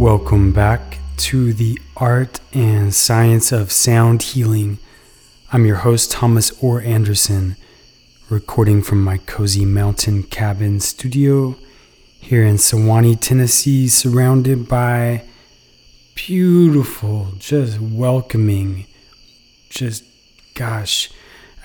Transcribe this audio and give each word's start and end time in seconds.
Welcome 0.00 0.50
back 0.52 0.98
to 1.18 1.52
the 1.52 1.78
art 1.96 2.40
and 2.52 2.92
science 2.92 3.52
of 3.52 3.70
sound 3.70 4.22
healing. 4.22 4.80
I'm 5.52 5.66
your 5.66 5.76
host, 5.76 6.10
Thomas 6.10 6.50
Orr 6.60 6.80
Anderson, 6.80 7.54
recording 8.28 8.82
from 8.82 9.04
my 9.04 9.18
cozy 9.18 9.64
mountain 9.64 10.24
cabin 10.24 10.80
studio 10.80 11.54
here 12.18 12.42
in 12.42 12.56
Sewanee, 12.56 13.20
Tennessee, 13.20 13.86
surrounded 13.86 14.68
by 14.68 15.22
beautiful, 16.16 17.28
just 17.38 17.80
welcoming, 17.80 18.86
just 19.68 20.02
gosh, 20.54 21.10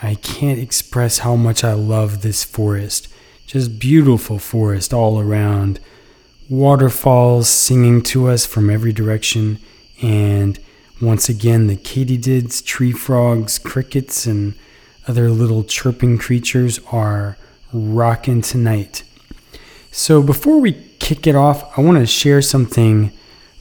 I 0.03 0.15
can't 0.15 0.59
express 0.59 1.19
how 1.19 1.37
much 1.37 1.63
I 1.63 1.73
love 1.73 2.21
this 2.21 2.43
forest. 2.43 3.07
Just 3.47 3.79
beautiful 3.79 4.37
forest 4.37 4.93
all 4.93 5.17
around. 5.17 5.79
Waterfalls 6.49 7.47
singing 7.47 8.01
to 8.03 8.27
us 8.27 8.45
from 8.45 8.69
every 8.69 8.91
direction, 8.91 9.59
and 10.01 10.59
once 11.01 11.29
again, 11.29 11.67
the 11.67 11.77
katydids, 11.77 12.63
tree 12.63 12.91
frogs, 12.91 13.57
crickets, 13.57 14.25
and 14.25 14.55
other 15.07 15.29
little 15.29 15.63
chirping 15.63 16.17
creatures 16.17 16.79
are 16.91 17.37
rocking 17.71 18.41
tonight. 18.41 19.03
So, 19.89 20.21
before 20.21 20.59
we 20.59 20.73
kick 20.99 21.25
it 21.27 21.35
off, 21.35 21.77
I 21.77 21.81
want 21.81 21.97
to 21.97 22.05
share 22.05 22.41
something 22.41 23.11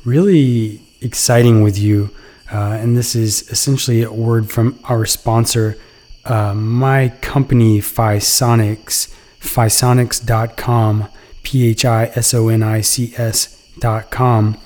really 0.04 0.82
exciting 1.00 1.62
with 1.62 1.78
you. 1.78 2.10
Uh, 2.50 2.78
and 2.80 2.96
this 2.96 3.14
is 3.14 3.48
essentially 3.50 4.02
a 4.02 4.12
word 4.12 4.50
from 4.50 4.78
our 4.88 5.06
sponsor, 5.06 5.78
uh, 6.24 6.54
my 6.54 7.08
company, 7.20 7.80
PhiSonics, 7.80 9.14
phisonics.com, 9.40 11.08
P 11.42 11.68
H 11.68 11.84
I 11.84 12.04
S 12.14 12.34
O 12.34 12.48
N 12.48 12.62
I 12.62 12.80
C 12.80 13.12
S.com. 13.16 14.58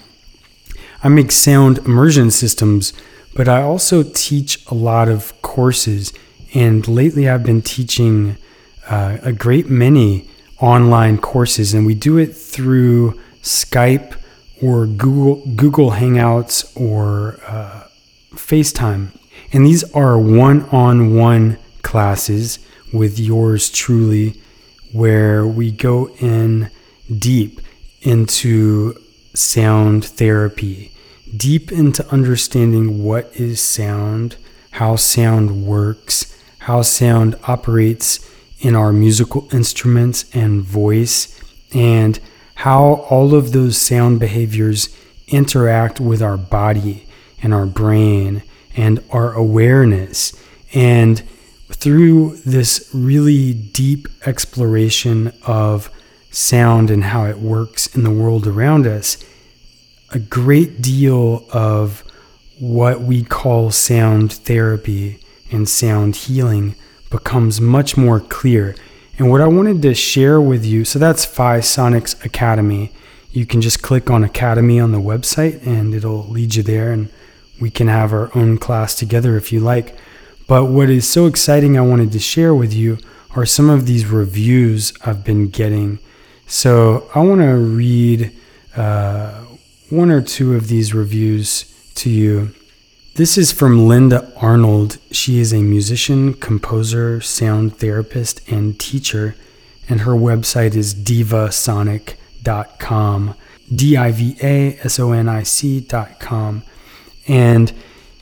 I 1.02 1.08
make 1.08 1.32
sound 1.32 1.78
immersion 1.78 2.30
systems, 2.30 2.92
but 3.34 3.48
I 3.48 3.62
also 3.62 4.02
teach 4.02 4.64
a 4.66 4.74
lot 4.74 5.08
of 5.08 5.40
courses. 5.42 6.12
And 6.54 6.86
lately 6.88 7.28
I've 7.28 7.44
been 7.44 7.62
teaching 7.62 8.36
uh, 8.88 9.18
a 9.22 9.32
great 9.32 9.68
many 9.68 10.28
online 10.58 11.18
courses, 11.18 11.74
and 11.74 11.86
we 11.86 11.94
do 11.94 12.18
it 12.18 12.34
through 12.34 13.20
Skype 13.42 14.16
or 14.62 14.86
Google, 14.86 15.42
Google 15.54 15.92
Hangouts 15.92 16.64
or 16.80 17.38
uh, 17.46 17.84
FaceTime. 18.34 19.10
And 19.52 19.66
these 19.66 19.84
are 19.92 20.19
one 20.19 20.62
on 20.70 21.14
one 21.14 21.58
classes 21.83 22.58
with 22.92 23.19
yours 23.19 23.70
truly, 23.70 24.41
where 24.92 25.47
we 25.47 25.70
go 25.70 26.08
in 26.20 26.70
deep 27.19 27.61
into 28.02 28.94
sound 29.34 30.05
therapy, 30.05 30.92
deep 31.36 31.70
into 31.70 32.06
understanding 32.08 33.05
what 33.05 33.30
is 33.34 33.61
sound, 33.61 34.36
how 34.72 34.97
sound 34.97 35.67
works, 35.67 36.41
how 36.61 36.83
sound 36.83 37.36
operates 37.47 38.30
in 38.61 38.74
our 38.74 38.92
musical 38.92 39.48
instruments 39.52 40.24
and 40.34 40.62
voice, 40.62 41.41
and 41.72 42.19
how 42.56 43.06
all 43.11 43.34
of 43.34 43.52
those 43.52 43.77
sound 43.77 44.19
behaviors 44.19 44.89
interact 45.28 46.00
with 46.00 46.22
our 46.22 46.36
body 46.36 47.06
and 47.42 47.52
our 47.52 47.67
brain 47.67 48.42
and 48.77 49.02
our 49.10 49.32
awareness. 49.32 50.32
And 50.74 51.22
through 51.69 52.36
this 52.44 52.91
really 52.94 53.52
deep 53.52 54.08
exploration 54.27 55.33
of 55.46 55.90
sound 56.30 56.90
and 56.90 57.05
how 57.05 57.24
it 57.24 57.39
works 57.39 57.95
in 57.95 58.05
the 58.05 58.11
world 58.11 58.46
around 58.46 58.86
us, 58.86 59.17
a 60.11 60.18
great 60.18 60.80
deal 60.83 61.46
of 61.52 62.05
what 62.58 63.01
we 63.01 63.24
call 63.24 63.70
sound 63.70 64.33
therapy 64.33 65.18
and 65.51 65.68
sound 65.68 66.17
healing 66.17 66.74
becomes 67.11 67.61
much 67.61 67.96
more 67.96 68.20
clear. 68.20 68.74
And 69.18 69.30
what 69.30 69.40
I 69.40 69.46
wanted 69.46 69.83
to 69.83 69.95
share 69.95 70.40
with 70.40 70.64
you, 70.64 70.84
so 70.84 70.98
that's 70.98 71.24
PhiSonics 71.24 72.24
Academy. 72.24 72.92
You 73.30 73.46
can 73.46 73.61
just 73.61 73.83
click 73.83 74.11
on 74.11 74.24
Academy 74.24 74.78
on 74.78 74.92
the 74.92 75.01
website 75.01 75.67
and 75.67 75.95
it'll 75.95 76.27
lead 76.28 76.55
you 76.55 76.62
there 76.62 76.92
and 76.92 77.11
we 77.61 77.70
can 77.70 77.89
have 77.89 78.12
our 78.12 78.30
own 78.36 78.58
class 78.58 78.94
together 78.94 79.36
if 79.36 79.52
you 79.52 79.61
like. 79.61 79.96
But 80.46 80.67
what 80.67 80.90
is 80.90 81.08
so 81.08 81.27
exciting 81.27 81.77
I 81.77 81.83
wanted 81.83 82.12
to 82.12 82.18
share 82.18 82.55
with 82.55 82.72
you 82.72 82.98
are 83.34 83.46
some 83.46 83.68
of 83.68 83.86
these 83.86 84.06
reviews 84.06 84.92
I've 85.05 85.24
been 85.24 85.48
getting. 85.48 85.98
So 86.46 87.11
I 87.14 87.20
want 87.20 87.40
to 87.40 87.56
read 87.56 88.33
uh, 88.77 89.45
one 89.90 90.11
or 90.11 90.22
two 90.22 90.55
of 90.55 90.68
these 90.68 90.95
reviews 90.95 91.64
to 91.96 92.11
you. 92.11 92.55
This 93.16 93.36
is 93.39 93.52
from 93.52 93.89
Linda 93.89 94.33
Arnold. 94.36 94.98
She 95.11 95.40
is 95.40 95.52
a 95.52 95.62
musician, 95.62 96.34
composer, 96.34 97.20
sound 97.20 97.78
therapist, 97.78 98.48
and 98.48 98.78
teacher, 98.78 99.34
and 99.89 100.02
her 100.02 100.12
website 100.12 100.74
is 100.74 100.95
divasonic.com. 100.95 103.34
D 103.74 103.96
I 103.96 104.12
V 104.12 104.36
A 104.42 104.78
S 104.80 105.00
O 105.00 105.12
N 105.12 105.28
I 105.28 105.42
C.com. 105.42 106.62
And 107.29 107.73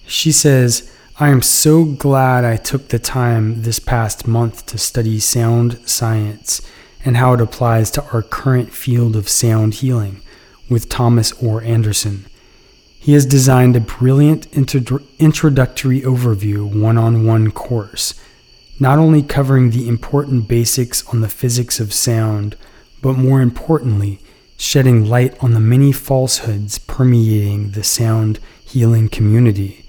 she 0.06 0.32
says, 0.32 0.90
I 1.18 1.28
am 1.28 1.42
so 1.42 1.84
glad 1.84 2.44
I 2.44 2.56
took 2.56 2.88
the 2.88 2.98
time 2.98 3.62
this 3.62 3.78
past 3.78 4.26
month 4.26 4.66
to 4.66 4.78
study 4.78 5.20
sound 5.20 5.78
science 5.88 6.60
and 7.04 7.16
how 7.16 7.34
it 7.34 7.40
applies 7.40 7.90
to 7.92 8.04
our 8.12 8.22
current 8.22 8.72
field 8.72 9.14
of 9.14 9.28
sound 9.28 9.74
healing 9.74 10.20
with 10.68 10.88
Thomas 10.88 11.32
Orr 11.42 11.62
Anderson. 11.62 12.26
He 12.98 13.12
has 13.12 13.26
designed 13.26 13.76
a 13.76 13.80
brilliant 13.80 14.46
introductory 14.56 16.00
overview 16.00 16.64
one 16.64 16.96
on 16.96 17.26
one 17.26 17.50
course, 17.50 18.14
not 18.80 18.98
only 18.98 19.22
covering 19.22 19.70
the 19.70 19.86
important 19.86 20.48
basics 20.48 21.06
on 21.08 21.20
the 21.20 21.28
physics 21.28 21.78
of 21.78 21.92
sound, 21.92 22.56
but 23.02 23.12
more 23.12 23.42
importantly, 23.42 24.18
shedding 24.56 25.04
light 25.04 25.36
on 25.40 25.52
the 25.52 25.60
many 25.60 25.92
falsehoods 25.92 26.78
permeating 26.78 27.72
the 27.72 27.84
sound 27.84 28.40
healing 28.74 29.08
community. 29.08 29.84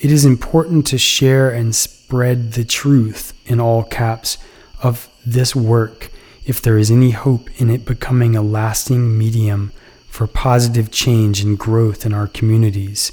It 0.00 0.10
is 0.10 0.24
important 0.24 0.86
to 0.86 0.96
share 0.96 1.50
and 1.50 1.74
spread 1.74 2.52
the 2.52 2.64
truth 2.64 3.34
in 3.44 3.60
all 3.60 3.82
caps 3.82 4.38
of 4.82 5.10
this 5.26 5.54
work 5.54 6.10
if 6.46 6.62
there 6.62 6.78
is 6.78 6.90
any 6.90 7.10
hope 7.10 7.50
in 7.60 7.68
it 7.68 7.84
becoming 7.84 8.34
a 8.34 8.40
lasting 8.40 9.18
medium 9.18 9.70
for 10.08 10.26
positive 10.26 10.90
change 10.90 11.42
and 11.42 11.58
growth 11.58 12.06
in 12.06 12.14
our 12.14 12.26
communities. 12.26 13.12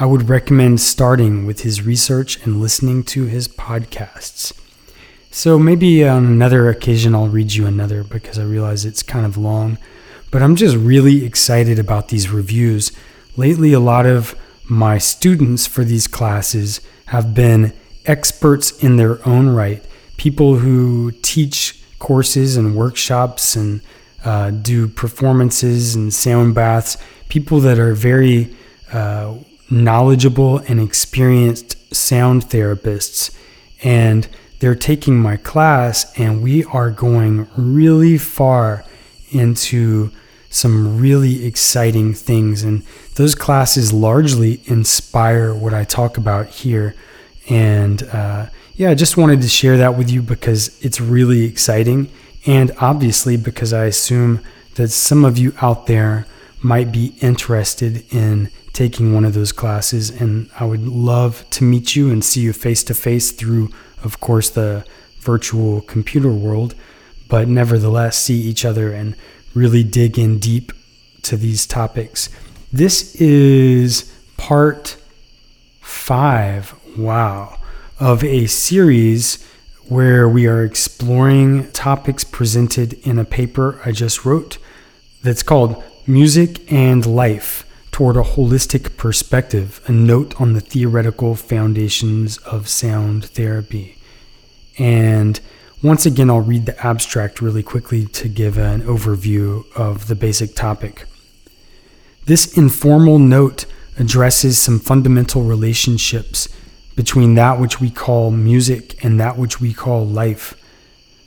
I 0.00 0.06
would 0.06 0.30
recommend 0.30 0.80
starting 0.80 1.44
with 1.44 1.60
his 1.60 1.82
research 1.82 2.42
and 2.42 2.58
listening 2.58 3.04
to 3.12 3.26
his 3.26 3.48
podcasts. 3.48 4.58
So 5.30 5.58
maybe 5.58 6.08
on 6.08 6.24
another 6.24 6.70
occasion 6.70 7.14
I'll 7.14 7.28
read 7.28 7.52
you 7.52 7.66
another 7.66 8.02
because 8.02 8.38
I 8.38 8.44
realize 8.44 8.86
it's 8.86 9.02
kind 9.02 9.26
of 9.26 9.36
long. 9.36 9.76
But 10.30 10.42
I'm 10.42 10.56
just 10.56 10.74
really 10.74 11.26
excited 11.26 11.78
about 11.78 12.08
these 12.08 12.30
reviews. 12.30 12.92
Lately, 13.36 13.72
a 13.72 13.80
lot 13.80 14.06
of 14.06 14.38
my 14.64 14.98
students 14.98 15.66
for 15.66 15.84
these 15.84 16.06
classes 16.06 16.80
have 17.06 17.34
been 17.34 17.72
experts 18.04 18.82
in 18.82 18.96
their 18.96 19.26
own 19.26 19.48
right, 19.48 19.84
people 20.16 20.56
who 20.56 21.12
teach 21.22 21.82
courses 21.98 22.56
and 22.56 22.76
workshops 22.76 23.56
and 23.56 23.80
uh, 24.24 24.50
do 24.50 24.86
performances 24.88 25.94
and 25.94 26.12
sound 26.12 26.54
baths, 26.54 26.96
people 27.28 27.60
that 27.60 27.78
are 27.78 27.94
very 27.94 28.54
uh, 28.92 29.34
knowledgeable 29.70 30.58
and 30.58 30.80
experienced 30.80 31.94
sound 31.94 32.46
therapists. 32.46 33.34
And 33.82 34.28
they're 34.60 34.74
taking 34.74 35.18
my 35.18 35.36
class, 35.36 36.16
and 36.18 36.42
we 36.42 36.64
are 36.64 36.90
going 36.90 37.48
really 37.56 38.18
far 38.18 38.84
into 39.30 40.12
some 40.52 41.00
really 41.00 41.44
exciting 41.44 42.14
things. 42.14 42.62
And 42.62 42.84
those 43.16 43.34
classes 43.34 43.92
largely 43.92 44.62
inspire 44.66 45.52
what 45.52 45.74
I 45.74 45.82
talk 45.82 46.16
about 46.16 46.46
here. 46.46 46.94
And 47.48 48.04
uh, 48.04 48.46
yeah, 48.74 48.90
I 48.90 48.94
just 48.94 49.16
wanted 49.16 49.42
to 49.42 49.48
share 49.48 49.76
that 49.78 49.98
with 49.98 50.10
you 50.10 50.22
because 50.22 50.80
it's 50.84 51.00
really 51.00 51.44
exciting 51.44 52.08
and 52.46 52.72
obviously, 52.78 53.36
because 53.36 53.72
I 53.72 53.84
assume 53.84 54.40
that 54.74 54.88
some 54.88 55.24
of 55.24 55.38
you 55.38 55.54
out 55.60 55.86
there 55.86 56.26
might 56.60 56.90
be 56.90 57.14
interested 57.20 58.04
in 58.12 58.50
taking 58.72 59.14
one 59.14 59.24
of 59.24 59.34
those 59.34 59.52
classes, 59.52 60.10
and 60.10 60.50
I 60.58 60.64
would 60.64 60.86
love 60.86 61.44
to 61.50 61.64
meet 61.64 61.94
you 61.94 62.10
and 62.10 62.24
see 62.24 62.40
you 62.40 62.52
face 62.52 62.82
to 62.84 62.94
face 62.94 63.30
through, 63.30 63.70
of 64.02 64.18
course, 64.18 64.50
the 64.50 64.84
virtual 65.20 65.82
computer 65.82 66.32
world, 66.32 66.74
but 67.28 67.48
nevertheless, 67.48 68.16
see 68.16 68.40
each 68.40 68.64
other 68.64 68.92
and 68.92 69.14
really 69.54 69.82
dig 69.82 70.18
in 70.18 70.38
deep 70.38 70.72
to 71.22 71.36
these 71.36 71.66
topics. 71.66 72.28
This 72.72 73.14
is 73.16 74.12
part 74.36 74.96
five, 75.80 76.74
wow, 76.96 77.58
of 78.00 78.24
a 78.24 78.46
series 78.46 79.46
where 79.88 80.28
we 80.28 80.46
are 80.46 80.64
exploring 80.64 81.70
topics 81.72 82.24
presented 82.24 82.94
in 83.06 83.18
a 83.18 83.24
paper 83.24 83.80
I 83.84 83.92
just 83.92 84.24
wrote 84.24 84.58
that's 85.22 85.42
called 85.42 85.82
Music 86.06 86.70
and 86.72 87.04
Life 87.04 87.64
Toward 87.90 88.16
a 88.16 88.22
Holistic 88.22 88.96
Perspective, 88.96 89.82
a 89.86 89.92
note 89.92 90.40
on 90.40 90.54
the 90.54 90.60
theoretical 90.60 91.34
foundations 91.34 92.38
of 92.38 92.68
sound 92.68 93.26
therapy. 93.26 93.98
And 94.78 95.38
once 95.82 96.06
again, 96.06 96.30
I'll 96.30 96.40
read 96.40 96.66
the 96.66 96.86
abstract 96.86 97.42
really 97.42 97.62
quickly 97.62 98.06
to 98.06 98.28
give 98.28 98.56
an 98.56 98.82
overview 98.82 99.64
of 99.76 100.06
the 100.06 100.14
basic 100.14 100.54
topic. 100.54 101.06
This 102.26 102.56
informal 102.56 103.18
note 103.18 103.66
addresses 103.98 104.58
some 104.58 104.78
fundamental 104.78 105.42
relationships 105.42 106.48
between 106.94 107.34
that 107.34 107.58
which 107.58 107.80
we 107.80 107.90
call 107.90 108.30
music 108.30 109.02
and 109.04 109.18
that 109.18 109.36
which 109.36 109.60
we 109.60 109.74
call 109.74 110.06
life. 110.06 110.54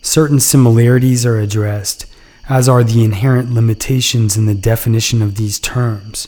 Certain 0.02 0.40
similarities 0.40 1.26
are 1.26 1.38
addressed, 1.38 2.06
as 2.48 2.70
are 2.70 2.84
the 2.84 3.04
inherent 3.04 3.52
limitations 3.52 4.38
in 4.38 4.46
the 4.46 4.56
definition 4.56 5.22
of 5.22 5.36
these 5.36 5.60
terms. 5.60 6.28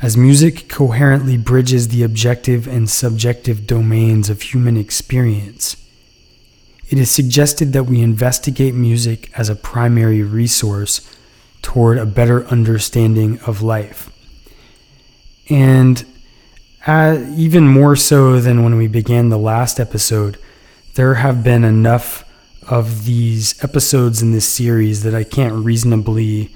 As 0.00 0.16
music 0.16 0.68
coherently 0.68 1.36
bridges 1.36 1.88
the 1.88 2.02
objective 2.02 2.66
and 2.66 2.88
subjective 2.88 3.66
domains 3.66 4.30
of 4.30 4.42
human 4.42 4.76
experience, 4.76 5.76
it 6.88 6.98
is 6.98 7.10
suggested 7.10 7.72
that 7.72 7.84
we 7.84 8.00
investigate 8.00 8.74
music 8.74 9.30
as 9.36 9.48
a 9.48 9.56
primary 9.56 10.22
resource 10.22 11.00
toward 11.62 11.98
a 11.98 12.06
better 12.06 12.46
understanding 12.46 13.40
of 13.40 13.62
life. 13.62 14.10
And 15.48 16.04
uh, 16.86 17.24
even 17.36 17.66
more 17.66 17.96
so 17.96 18.40
than 18.40 18.62
when 18.62 18.76
we 18.76 18.86
began 18.86 19.28
the 19.28 19.38
last 19.38 19.80
episode, 19.80 20.38
there 20.94 21.14
have 21.14 21.42
been 21.42 21.64
enough 21.64 22.24
of 22.68 23.04
these 23.04 23.62
episodes 23.62 24.22
in 24.22 24.32
this 24.32 24.48
series 24.48 25.02
that 25.02 25.14
I 25.14 25.24
can't 25.24 25.64
reasonably 25.64 26.54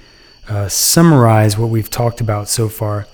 uh, 0.48 0.68
summarize 0.68 1.58
what 1.58 1.70
we've 1.70 1.90
talked 1.90 2.20
about 2.20 2.48
so 2.48 2.68
far. 2.68 3.06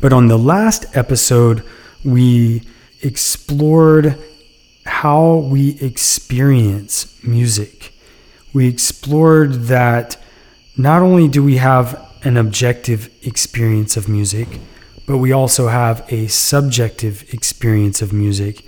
But 0.00 0.12
on 0.12 0.28
the 0.28 0.38
last 0.38 0.84
episode, 0.96 1.62
we 2.04 2.62
explored 3.02 4.18
how 4.86 5.36
we 5.36 5.78
experience 5.80 7.22
music. 7.22 7.92
We 8.52 8.68
explored 8.68 9.64
that 9.64 10.16
not 10.76 11.02
only 11.02 11.28
do 11.28 11.42
we 11.42 11.56
have 11.56 12.02
an 12.22 12.36
objective 12.36 13.10
experience 13.22 13.96
of 13.96 14.08
music, 14.08 14.60
but 15.06 15.18
we 15.18 15.32
also 15.32 15.68
have 15.68 16.04
a 16.12 16.26
subjective 16.28 17.24
experience 17.32 18.02
of 18.02 18.12
music. 18.12 18.64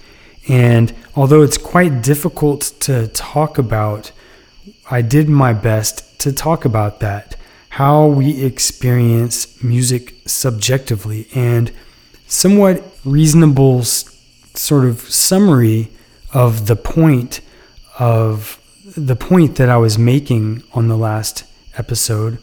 And 0.49 0.95
although 1.17 1.43
it's 1.43 1.59
quite 1.59 2.03
difficult 2.03 2.73
to 2.81 3.09
talk 3.09 3.59
about, 3.59 4.13
I 4.91 5.03
did 5.03 5.29
my 5.29 5.53
best 5.53 6.21
to 6.21 6.33
talk 6.33 6.65
about 6.65 7.01
that 7.01 7.37
how 7.79 8.07
we 8.07 8.45
experience 8.45 9.63
music 9.63 10.13
subjectively 10.27 11.29
and 11.33 11.71
somewhat 12.27 12.83
reasonable 13.05 13.85
sort 13.85 14.85
of 14.85 15.01
summary 15.01 15.89
of 16.33 16.67
the 16.67 16.77
point 16.77 17.41
of 17.99 18.61
the 18.97 19.17
point 19.17 19.57
that 19.57 19.69
I 19.69 19.77
was 19.77 19.99
making 19.99 20.63
on 20.73 20.89
the 20.89 20.97
last 20.97 21.45
episode 21.77 22.39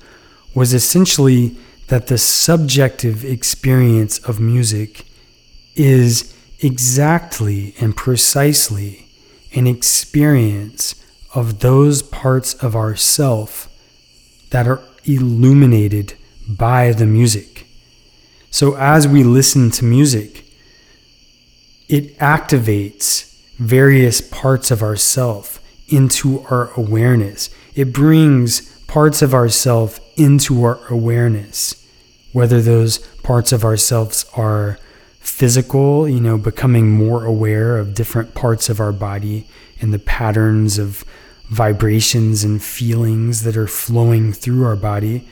was 0.54 0.74
essentially 0.74 1.56
that 1.88 2.08
the 2.08 2.18
subjective 2.18 3.26
experience 3.26 4.20
of 4.20 4.40
music 4.40 5.06
is 5.76 6.34
exactly 6.60 7.76
and 7.80 7.96
precisely 7.96 9.08
an 9.54 9.68
experience 9.68 10.96
of 11.34 11.60
those 11.60 12.02
parts 12.02 12.54
of 12.56 12.76
ourself 12.76 13.70
that 14.52 14.68
are 14.68 14.82
illuminated 15.04 16.14
by 16.48 16.92
the 16.92 17.06
music. 17.06 17.68
So 18.50 18.76
as 18.76 19.08
we 19.08 19.24
listen 19.24 19.70
to 19.72 19.86
music, 19.86 20.46
it 21.90 22.18
activates 22.20 23.35
various 23.58 24.22
parts 24.22 24.72
of 24.72 24.82
ourself 24.82 25.62
into 25.88 26.42
our 26.50 26.72
awareness. 26.74 27.50
It 27.76 27.94
brings 27.94 28.62
parts 28.86 29.22
of 29.22 29.34
ourself 29.34 30.00
into 30.18 30.64
our 30.64 30.80
awareness, 30.90 31.86
whether 32.32 32.62
those 32.62 33.00
parts 33.24 33.52
of 33.52 33.64
ourselves 33.64 34.26
are 34.36 34.80
physical, 35.20 36.08
you 36.08 36.20
know, 36.20 36.38
becoming 36.38 36.92
more 36.92 37.26
aware 37.26 37.78
of 37.78 37.94
different 37.94 38.34
parts 38.36 38.70
of 38.70 38.80
our 38.80 38.92
body 38.92 39.48
and 39.82 39.94
the 39.94 40.00
patterns 40.00 40.78
of 40.78 41.04
vibrations 41.50 42.44
and 42.44 42.64
feelings 42.64 43.44
that 43.44 43.58
are 43.58 43.68
flowing 43.68 44.34
through 44.34 44.66
our 44.66 44.76
body, 44.76 45.28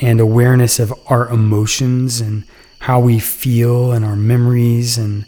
and 0.00 0.20
awareness 0.20 0.78
of 0.78 0.92
our 1.06 1.28
emotions 1.28 2.20
and 2.20 2.44
how 2.80 2.98
we 2.98 3.18
feel 3.18 3.92
and 3.92 4.04
our 4.04 4.16
memories 4.16 4.98
and 4.98 5.24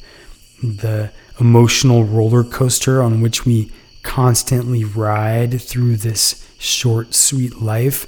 the 0.63 1.11
emotional 1.39 2.05
roller 2.05 2.45
coaster 2.45 3.03
on 3.03 3.21
which 3.21 3.45
we 3.45 3.71
constantly 4.03 4.85
ride 4.85 5.61
through 5.61 5.97
this 5.97 6.49
short, 6.59 7.15
sweet 7.15 7.61
life, 7.61 8.07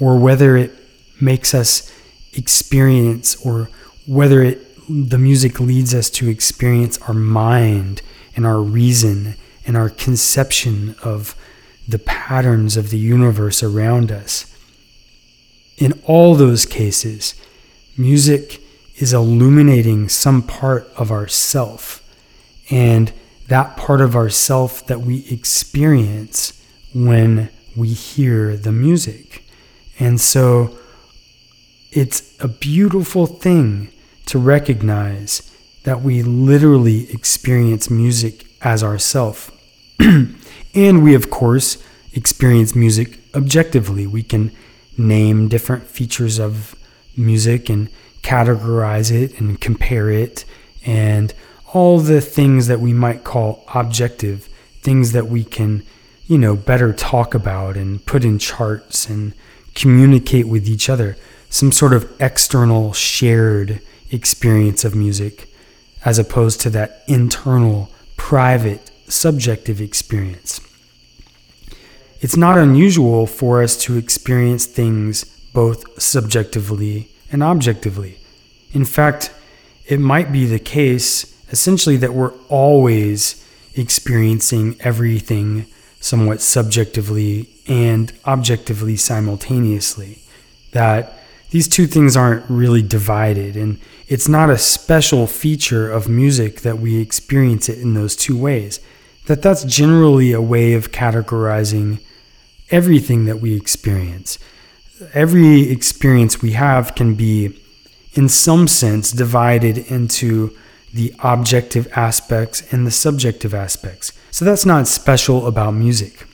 or 0.00 0.18
whether 0.18 0.56
it 0.56 0.72
makes 1.20 1.54
us 1.54 1.92
experience, 2.32 3.44
or 3.44 3.68
whether 4.06 4.42
it, 4.42 4.66
the 4.88 5.18
music 5.18 5.60
leads 5.60 5.94
us 5.94 6.08
to 6.10 6.28
experience 6.28 7.00
our 7.02 7.14
mind 7.14 8.02
and 8.34 8.46
our 8.46 8.60
reason 8.60 9.34
and 9.66 9.76
our 9.76 9.90
conception 9.90 10.94
of 11.02 11.36
the 11.86 11.98
patterns 11.98 12.76
of 12.76 12.90
the 12.90 12.98
universe 12.98 13.62
around 13.62 14.10
us. 14.10 14.46
In 15.76 16.00
all 16.04 16.34
those 16.34 16.64
cases, 16.64 17.34
music 17.96 18.60
is 18.96 19.12
illuminating 19.12 20.08
some 20.08 20.42
part 20.42 20.88
of 20.96 21.10
ourself 21.10 22.01
and 22.72 23.12
that 23.48 23.76
part 23.76 24.00
of 24.00 24.16
ourself 24.16 24.86
that 24.86 25.02
we 25.02 25.26
experience 25.28 26.58
when 26.94 27.50
we 27.76 27.88
hear 27.88 28.56
the 28.56 28.72
music. 28.72 29.44
And 29.98 30.18
so 30.18 30.78
it's 31.90 32.34
a 32.42 32.48
beautiful 32.48 33.26
thing 33.26 33.92
to 34.26 34.38
recognize 34.38 35.50
that 35.84 36.00
we 36.00 36.22
literally 36.22 37.12
experience 37.12 37.90
music 37.90 38.46
as 38.62 38.82
ourself. 38.82 39.50
and 40.74 41.02
we, 41.02 41.14
of 41.14 41.28
course, 41.28 41.82
experience 42.14 42.74
music 42.74 43.18
objectively. 43.34 44.06
We 44.06 44.22
can 44.22 44.50
name 44.96 45.48
different 45.48 45.88
features 45.88 46.38
of 46.38 46.74
music 47.16 47.68
and 47.68 47.90
categorize 48.22 49.12
it 49.12 49.38
and 49.38 49.60
compare 49.60 50.10
it 50.10 50.46
and 50.86 51.34
all 51.72 51.98
the 51.98 52.20
things 52.20 52.66
that 52.66 52.80
we 52.80 52.92
might 52.92 53.24
call 53.24 53.64
objective, 53.74 54.48
things 54.82 55.12
that 55.12 55.26
we 55.26 55.44
can 55.44 55.84
you 56.26 56.38
know, 56.38 56.56
better 56.56 56.94
talk 56.94 57.34
about 57.34 57.76
and 57.76 58.04
put 58.06 58.24
in 58.24 58.38
charts 58.38 59.06
and 59.06 59.34
communicate 59.74 60.48
with 60.48 60.66
each 60.66 60.88
other. 60.88 61.14
Some 61.50 61.72
sort 61.72 61.92
of 61.92 62.10
external 62.20 62.94
shared 62.94 63.82
experience 64.10 64.82
of 64.82 64.94
music 64.94 65.48
as 66.06 66.18
opposed 66.18 66.60
to 66.62 66.70
that 66.70 67.04
internal, 67.06 67.90
private, 68.16 68.90
subjective 69.08 69.80
experience. 69.80 70.60
It's 72.20 72.36
not 72.36 72.56
unusual 72.56 73.26
for 73.26 73.62
us 73.62 73.76
to 73.82 73.98
experience 73.98 74.64
things 74.64 75.24
both 75.52 76.00
subjectively 76.00 77.10
and 77.30 77.42
objectively. 77.42 78.18
In 78.72 78.86
fact, 78.86 79.32
it 79.86 80.00
might 80.00 80.32
be 80.32 80.46
the 80.46 80.58
case 80.58 81.41
essentially 81.52 81.96
that 81.98 82.14
we're 82.14 82.32
always 82.48 83.38
experiencing 83.74 84.76
everything 84.80 85.66
somewhat 86.00 86.40
subjectively 86.40 87.48
and 87.68 88.12
objectively 88.26 88.96
simultaneously. 88.96 90.18
That 90.72 91.18
these 91.50 91.68
two 91.68 91.86
things 91.86 92.16
aren't 92.16 92.48
really 92.48 92.82
divided, 92.82 93.56
and 93.56 93.78
it's 94.08 94.28
not 94.28 94.50
a 94.50 94.58
special 94.58 95.26
feature 95.26 95.90
of 95.90 96.08
music 96.08 96.62
that 96.62 96.78
we 96.78 96.98
experience 96.98 97.68
it 97.68 97.78
in 97.78 97.94
those 97.94 98.16
two 98.16 98.36
ways. 98.36 98.80
That 99.26 99.42
that's 99.42 99.62
generally 99.64 100.32
a 100.32 100.40
way 100.40 100.72
of 100.72 100.90
categorizing 100.90 102.00
everything 102.70 103.26
that 103.26 103.40
we 103.40 103.54
experience. 103.54 104.38
Every 105.12 105.70
experience 105.70 106.40
we 106.40 106.52
have 106.52 106.94
can 106.94 107.14
be, 107.14 107.60
in 108.14 108.28
some 108.28 108.66
sense, 108.66 109.12
divided 109.12 109.78
into 109.78 110.56
the 110.92 111.14
objective 111.20 111.88
aspects 111.96 112.72
and 112.72 112.86
the 112.86 112.90
subjective 112.90 113.54
aspects. 113.54 114.12
So 114.30 114.44
that's 114.44 114.66
not 114.66 114.86
special 114.86 115.46
about 115.46 115.72
music. 115.72 116.26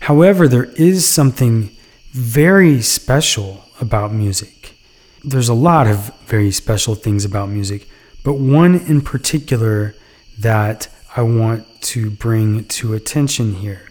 However, 0.00 0.48
there 0.48 0.70
is 0.76 1.06
something 1.06 1.70
very 2.12 2.82
special 2.82 3.64
about 3.80 4.12
music. 4.12 4.74
There's 5.22 5.48
a 5.48 5.54
lot 5.54 5.86
of 5.86 6.12
very 6.26 6.50
special 6.50 6.94
things 6.94 7.24
about 7.24 7.48
music, 7.48 7.86
but 8.24 8.34
one 8.34 8.74
in 8.74 9.00
particular 9.00 9.94
that 10.38 10.88
I 11.16 11.22
want 11.22 11.66
to 11.82 12.10
bring 12.10 12.64
to 12.64 12.94
attention 12.94 13.54
here 13.54 13.90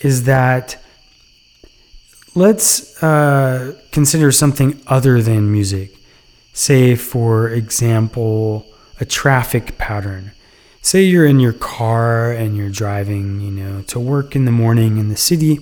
is 0.00 0.24
that 0.24 0.76
let's 2.34 3.02
uh, 3.02 3.74
consider 3.90 4.30
something 4.30 4.80
other 4.86 5.22
than 5.22 5.50
music. 5.50 5.96
Say, 6.52 6.94
for 6.94 7.48
example, 7.48 8.66
a 9.00 9.04
traffic 9.04 9.78
pattern. 9.78 10.32
Say 10.80 11.02
you're 11.02 11.26
in 11.26 11.40
your 11.40 11.52
car 11.52 12.32
and 12.32 12.56
you're 12.56 12.70
driving, 12.70 13.40
you 13.40 13.50
know, 13.50 13.82
to 13.82 14.00
work 14.00 14.34
in 14.34 14.44
the 14.44 14.52
morning 14.52 14.98
in 14.98 15.08
the 15.08 15.16
city, 15.16 15.58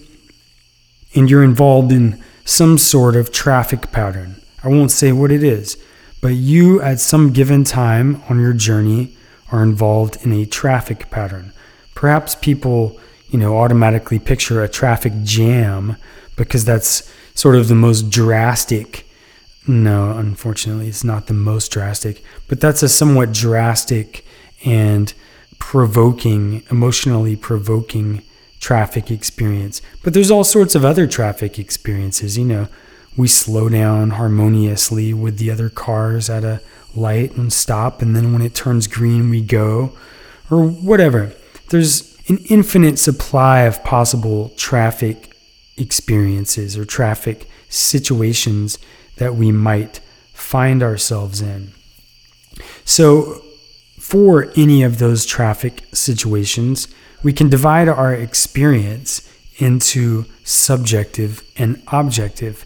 and 1.14 1.30
you're 1.30 1.42
involved 1.42 1.90
in 1.90 2.22
some 2.44 2.78
sort 2.78 3.16
of 3.16 3.32
traffic 3.32 3.90
pattern. 3.90 4.40
I 4.62 4.68
won't 4.68 4.90
say 4.90 5.12
what 5.12 5.32
it 5.32 5.42
is, 5.42 5.76
but 6.20 6.28
you 6.28 6.80
at 6.80 7.00
some 7.00 7.32
given 7.32 7.64
time 7.64 8.22
on 8.28 8.40
your 8.40 8.52
journey 8.52 9.16
are 9.52 9.62
involved 9.62 10.24
in 10.24 10.32
a 10.32 10.46
traffic 10.46 11.10
pattern. 11.10 11.52
Perhaps 11.94 12.34
people, 12.36 12.98
you 13.28 13.38
know, 13.38 13.56
automatically 13.56 14.18
picture 14.18 14.62
a 14.62 14.68
traffic 14.68 15.12
jam 15.22 15.96
because 16.36 16.64
that's 16.64 17.10
sort 17.34 17.56
of 17.56 17.68
the 17.68 17.74
most 17.74 18.10
drastic. 18.10 19.05
No, 19.66 20.12
unfortunately, 20.12 20.88
it's 20.88 21.04
not 21.04 21.26
the 21.26 21.34
most 21.34 21.72
drastic, 21.72 22.22
but 22.46 22.60
that's 22.60 22.82
a 22.82 22.88
somewhat 22.88 23.32
drastic 23.32 24.24
and 24.64 25.12
provoking, 25.58 26.62
emotionally 26.70 27.34
provoking 27.34 28.22
traffic 28.60 29.10
experience. 29.10 29.82
But 30.04 30.14
there's 30.14 30.30
all 30.30 30.44
sorts 30.44 30.74
of 30.74 30.84
other 30.84 31.06
traffic 31.06 31.58
experiences. 31.58 32.38
You 32.38 32.44
know, 32.44 32.68
we 33.16 33.26
slow 33.26 33.68
down 33.68 34.10
harmoniously 34.10 35.12
with 35.12 35.38
the 35.38 35.50
other 35.50 35.68
cars 35.68 36.30
at 36.30 36.44
a 36.44 36.60
light 36.94 37.36
and 37.36 37.52
stop, 37.52 38.02
and 38.02 38.14
then 38.14 38.32
when 38.32 38.42
it 38.42 38.54
turns 38.54 38.86
green, 38.86 39.30
we 39.30 39.40
go, 39.40 39.92
or 40.50 40.66
whatever. 40.66 41.32
There's 41.70 42.16
an 42.28 42.38
infinite 42.48 42.98
supply 42.98 43.60
of 43.60 43.82
possible 43.84 44.50
traffic 44.56 45.36
experiences 45.76 46.76
or 46.76 46.84
traffic 46.84 47.48
situations 47.68 48.78
that 49.16 49.34
we 49.34 49.52
might 49.52 50.00
find 50.32 50.82
ourselves 50.82 51.40
in. 51.40 51.72
So, 52.84 53.42
for 53.98 54.52
any 54.56 54.82
of 54.82 54.98
those 54.98 55.26
traffic 55.26 55.82
situations, 55.92 56.86
we 57.22 57.32
can 57.32 57.48
divide 57.48 57.88
our 57.88 58.14
experience 58.14 59.28
into 59.58 60.26
subjective 60.44 61.42
and 61.56 61.82
objective. 61.88 62.64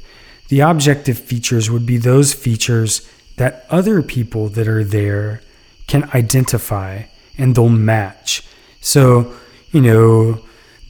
The 0.48 0.60
objective 0.60 1.18
features 1.18 1.70
would 1.70 1.86
be 1.86 1.96
those 1.96 2.34
features 2.34 3.08
that 3.36 3.64
other 3.70 4.02
people 4.02 4.48
that 4.50 4.68
are 4.68 4.84
there 4.84 5.40
can 5.86 6.10
identify 6.14 7.04
and 7.38 7.54
they'll 7.54 7.68
match. 7.68 8.46
So, 8.80 9.32
you 9.70 9.80
know, 9.80 10.40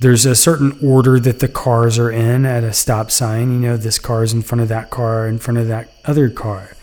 there's 0.00 0.24
a 0.26 0.34
certain 0.34 0.78
order 0.82 1.20
that 1.20 1.40
the 1.40 1.48
cars 1.48 1.98
are 1.98 2.10
in 2.10 2.46
at 2.46 2.64
a 2.64 2.72
stop 2.72 3.10
sign. 3.10 3.52
You 3.52 3.58
know, 3.58 3.76
this 3.76 3.98
car 3.98 4.22
is 4.22 4.32
in 4.32 4.42
front 4.42 4.62
of 4.62 4.68
that 4.68 4.90
car, 4.90 5.28
in 5.28 5.38
front 5.38 5.58
of 5.58 5.68
that 5.68 5.92
other 6.04 6.30
car. 6.30 6.74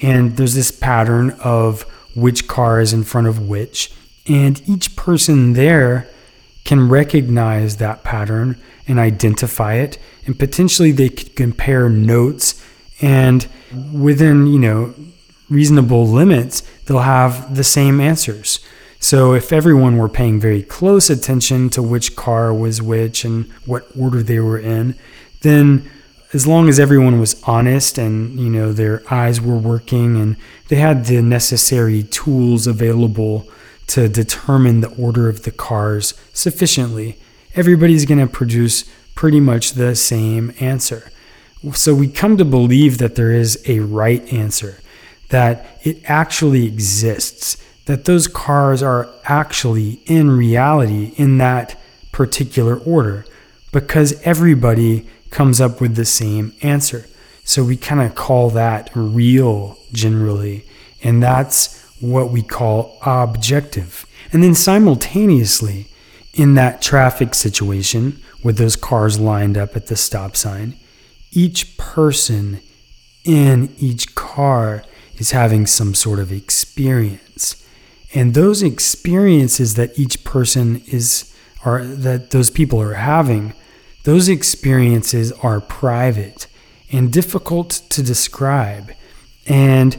And 0.00 0.36
there's 0.36 0.54
this 0.54 0.70
pattern 0.70 1.32
of 1.42 1.82
which 2.14 2.48
car 2.48 2.80
is 2.80 2.92
in 2.92 3.04
front 3.04 3.26
of 3.26 3.48
which. 3.48 3.92
And 4.26 4.62
each 4.68 4.96
person 4.96 5.54
there 5.54 6.08
can 6.64 6.88
recognize 6.88 7.78
that 7.78 8.04
pattern 8.04 8.60
and 8.86 8.98
identify 8.98 9.74
it. 9.74 9.98
And 10.24 10.38
potentially 10.38 10.92
they 10.92 11.08
could 11.08 11.34
compare 11.34 11.88
notes 11.88 12.64
and 13.00 13.48
within, 13.92 14.46
you 14.46 14.58
know, 14.58 14.94
reasonable 15.48 16.06
limits, 16.06 16.62
they'll 16.86 17.00
have 17.00 17.56
the 17.56 17.64
same 17.64 18.00
answers. 18.00 18.60
So 19.02 19.32
if 19.32 19.50
everyone 19.50 19.96
were 19.96 20.10
paying 20.10 20.38
very 20.38 20.62
close 20.62 21.08
attention 21.08 21.70
to 21.70 21.82
which 21.82 22.16
car 22.16 22.52
was 22.52 22.82
which 22.82 23.24
and 23.24 23.50
what 23.64 23.88
order 23.98 24.22
they 24.22 24.40
were 24.40 24.58
in, 24.58 24.94
then 25.40 25.90
as 26.34 26.46
long 26.46 26.68
as 26.68 26.78
everyone 26.78 27.18
was 27.18 27.42
honest 27.44 27.96
and 27.96 28.38
you 28.38 28.50
know 28.50 28.72
their 28.72 29.02
eyes 29.12 29.40
were 29.40 29.56
working 29.56 30.18
and 30.18 30.36
they 30.68 30.76
had 30.76 31.06
the 31.06 31.22
necessary 31.22 32.02
tools 32.02 32.66
available 32.66 33.48
to 33.86 34.06
determine 34.06 34.82
the 34.82 34.94
order 34.96 35.30
of 35.30 35.44
the 35.44 35.50
cars 35.50 36.12
sufficiently, 36.34 37.18
everybody's 37.54 38.04
going 38.04 38.20
to 38.20 38.26
produce 38.26 38.84
pretty 39.14 39.40
much 39.40 39.72
the 39.72 39.96
same 39.96 40.52
answer. 40.60 41.10
So 41.72 41.94
we 41.94 42.06
come 42.06 42.36
to 42.36 42.44
believe 42.44 42.98
that 42.98 43.16
there 43.16 43.32
is 43.32 43.62
a 43.66 43.80
right 43.80 44.30
answer, 44.30 44.78
that 45.30 45.78
it 45.82 46.02
actually 46.04 46.66
exists 46.66 47.56
that 47.90 48.04
those 48.04 48.28
cars 48.28 48.82
are 48.82 49.08
actually 49.24 50.00
in 50.06 50.30
reality 50.30 51.12
in 51.16 51.38
that 51.38 51.76
particular 52.12 52.76
order 52.78 53.24
because 53.72 54.20
everybody 54.22 55.06
comes 55.30 55.60
up 55.60 55.80
with 55.80 55.96
the 55.96 56.04
same 56.04 56.52
answer. 56.62 57.06
So 57.44 57.64
we 57.64 57.76
kind 57.76 58.00
of 58.00 58.14
call 58.14 58.50
that 58.50 58.90
real 58.94 59.76
generally, 59.92 60.64
and 61.02 61.22
that's 61.22 61.82
what 62.00 62.30
we 62.30 62.42
call 62.42 62.98
objective. 63.02 64.06
And 64.32 64.42
then 64.42 64.54
simultaneously, 64.54 65.88
in 66.34 66.54
that 66.54 66.80
traffic 66.80 67.34
situation 67.34 68.20
with 68.44 68.56
those 68.56 68.76
cars 68.76 69.18
lined 69.18 69.58
up 69.58 69.74
at 69.74 69.86
the 69.86 69.96
stop 69.96 70.36
sign, 70.36 70.76
each 71.32 71.76
person 71.76 72.60
in 73.24 73.74
each 73.78 74.14
car 74.14 74.84
is 75.16 75.32
having 75.32 75.66
some 75.66 75.94
sort 75.94 76.18
of 76.18 76.30
experience. 76.32 77.59
And 78.12 78.34
those 78.34 78.62
experiences 78.62 79.74
that 79.74 79.98
each 79.98 80.24
person 80.24 80.82
is, 80.86 81.34
are 81.64 81.84
that 81.84 82.30
those 82.30 82.50
people 82.50 82.80
are 82.80 82.94
having, 82.94 83.54
those 84.04 84.28
experiences 84.28 85.30
are 85.32 85.60
private 85.60 86.46
and 86.90 87.12
difficult 87.12 87.70
to 87.90 88.02
describe. 88.02 88.92
And 89.46 89.96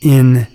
in 0.00 0.46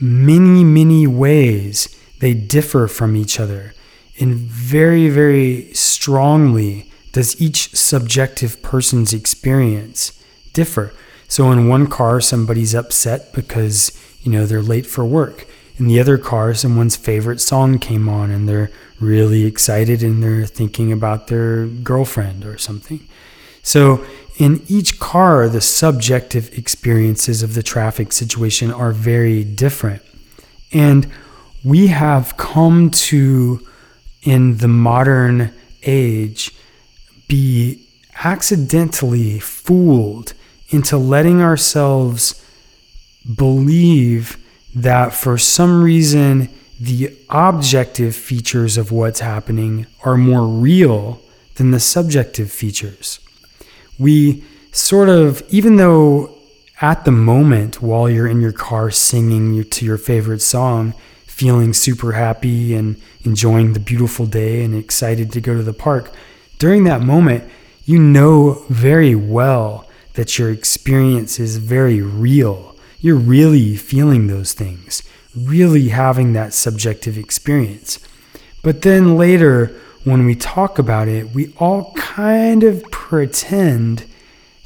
many, 0.00 0.62
many 0.62 1.06
ways, 1.06 1.88
they 2.20 2.34
differ 2.34 2.86
from 2.86 3.16
each 3.16 3.40
other. 3.40 3.74
In 4.16 4.34
very, 4.34 5.08
very 5.08 5.72
strongly 5.74 6.90
does 7.12 7.40
each 7.40 7.74
subjective 7.74 8.62
person's 8.62 9.12
experience 9.12 10.22
differ. 10.52 10.92
So 11.26 11.50
in 11.50 11.68
one 11.68 11.88
car, 11.88 12.20
somebody's 12.20 12.74
upset 12.74 13.32
because, 13.32 13.90
you 14.22 14.30
know, 14.30 14.46
they're 14.46 14.62
late 14.62 14.86
for 14.86 15.04
work 15.04 15.48
in 15.76 15.86
the 15.86 15.98
other 15.98 16.18
car, 16.18 16.54
someone's 16.54 16.96
favorite 16.96 17.40
song 17.40 17.78
came 17.78 18.08
on 18.08 18.30
and 18.30 18.48
they're 18.48 18.70
really 19.00 19.44
excited 19.44 20.02
and 20.02 20.22
they're 20.22 20.46
thinking 20.46 20.92
about 20.92 21.26
their 21.26 21.66
girlfriend 21.66 22.44
or 22.44 22.58
something. 22.58 23.06
So, 23.62 24.04
in 24.36 24.62
each 24.68 24.98
car, 24.98 25.48
the 25.48 25.60
subjective 25.60 26.56
experiences 26.58 27.42
of 27.42 27.54
the 27.54 27.62
traffic 27.62 28.12
situation 28.12 28.72
are 28.72 28.90
very 28.90 29.44
different. 29.44 30.02
And 30.72 31.08
we 31.64 31.86
have 31.86 32.36
come 32.36 32.90
to, 32.90 33.64
in 34.22 34.58
the 34.58 34.68
modern 34.68 35.52
age, 35.84 36.52
be 37.28 37.86
accidentally 38.24 39.38
fooled 39.38 40.34
into 40.68 40.96
letting 40.96 41.40
ourselves 41.40 42.44
believe 43.36 44.43
that 44.74 45.12
for 45.12 45.38
some 45.38 45.82
reason 45.82 46.48
the 46.80 47.16
objective 47.30 48.14
features 48.14 48.76
of 48.76 48.90
what's 48.90 49.20
happening 49.20 49.86
are 50.04 50.16
more 50.16 50.46
real 50.46 51.20
than 51.54 51.70
the 51.70 51.80
subjective 51.80 52.50
features. 52.50 53.20
We 53.98 54.44
sort 54.72 55.08
of, 55.08 55.42
even 55.48 55.76
though 55.76 56.36
at 56.80 57.04
the 57.04 57.12
moment 57.12 57.80
while 57.80 58.10
you're 58.10 58.26
in 58.26 58.40
your 58.40 58.52
car 58.52 58.90
singing 58.90 59.62
to 59.64 59.84
your 59.84 59.98
favorite 59.98 60.42
song, 60.42 60.94
feeling 61.26 61.72
super 61.72 62.12
happy 62.12 62.74
and 62.74 63.00
enjoying 63.22 63.72
the 63.72 63.80
beautiful 63.80 64.26
day 64.26 64.62
and 64.62 64.74
excited 64.74 65.32
to 65.32 65.40
go 65.40 65.54
to 65.54 65.62
the 65.62 65.72
park, 65.72 66.12
during 66.58 66.84
that 66.84 67.02
moment, 67.02 67.44
you 67.84 67.98
know 67.98 68.64
very 68.68 69.14
well 69.14 69.88
that 70.14 70.38
your 70.38 70.50
experience 70.50 71.38
is 71.38 71.58
very 71.58 72.00
real 72.00 72.73
you're 73.04 73.16
really 73.16 73.76
feeling 73.76 74.28
those 74.28 74.54
things, 74.54 75.02
really 75.36 75.88
having 75.90 76.32
that 76.32 76.54
subjective 76.54 77.18
experience. 77.18 77.98
But 78.62 78.80
then 78.80 79.18
later, 79.18 79.78
when 80.04 80.24
we 80.24 80.34
talk 80.34 80.78
about 80.78 81.06
it, 81.06 81.34
we 81.34 81.52
all 81.58 81.92
kind 81.96 82.64
of 82.64 82.82
pretend 82.90 84.06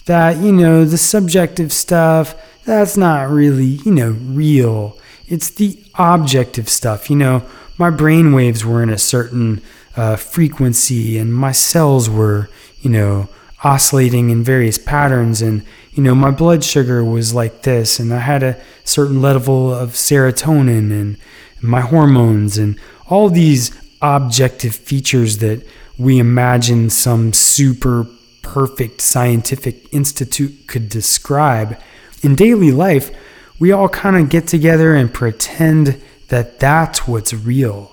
that, 0.06 0.36
you 0.36 0.52
know, 0.52 0.84
the 0.84 0.96
subjective 0.96 1.72
stuff, 1.72 2.36
that's 2.64 2.96
not 2.96 3.28
really, 3.28 3.80
you 3.84 3.90
know, 3.90 4.10
real. 4.10 4.96
It's 5.26 5.50
the 5.50 5.76
objective 5.96 6.68
stuff. 6.68 7.10
You 7.10 7.16
know, 7.16 7.42
my 7.76 7.90
brain 7.90 8.32
waves 8.32 8.64
were 8.64 8.84
in 8.84 8.88
a 8.90 8.98
certain 8.98 9.60
uh, 9.96 10.14
frequency 10.14 11.18
and 11.18 11.34
my 11.34 11.50
cells 11.50 12.08
were, 12.08 12.48
you 12.82 12.90
know, 12.90 13.28
oscillating 13.64 14.30
in 14.30 14.44
various 14.44 14.78
patterns 14.78 15.42
and 15.42 15.64
you 15.98 16.04
know, 16.04 16.14
my 16.14 16.30
blood 16.30 16.62
sugar 16.62 17.04
was 17.04 17.34
like 17.34 17.62
this, 17.62 17.98
and 17.98 18.14
I 18.14 18.20
had 18.20 18.44
a 18.44 18.56
certain 18.84 19.20
level 19.20 19.74
of 19.74 19.94
serotonin, 19.94 20.92
and 20.92 21.16
my 21.60 21.80
hormones, 21.80 22.56
and 22.56 22.78
all 23.08 23.28
these 23.30 23.76
objective 24.00 24.76
features 24.76 25.38
that 25.38 25.66
we 25.98 26.20
imagine 26.20 26.88
some 26.88 27.32
super 27.32 28.06
perfect 28.42 29.00
scientific 29.00 29.92
institute 29.92 30.68
could 30.68 30.88
describe. 30.88 31.76
In 32.22 32.36
daily 32.36 32.70
life, 32.70 33.10
we 33.58 33.72
all 33.72 33.88
kind 33.88 34.16
of 34.16 34.28
get 34.28 34.46
together 34.46 34.94
and 34.94 35.12
pretend 35.12 36.00
that 36.28 36.60
that's 36.60 37.08
what's 37.08 37.34
real 37.34 37.90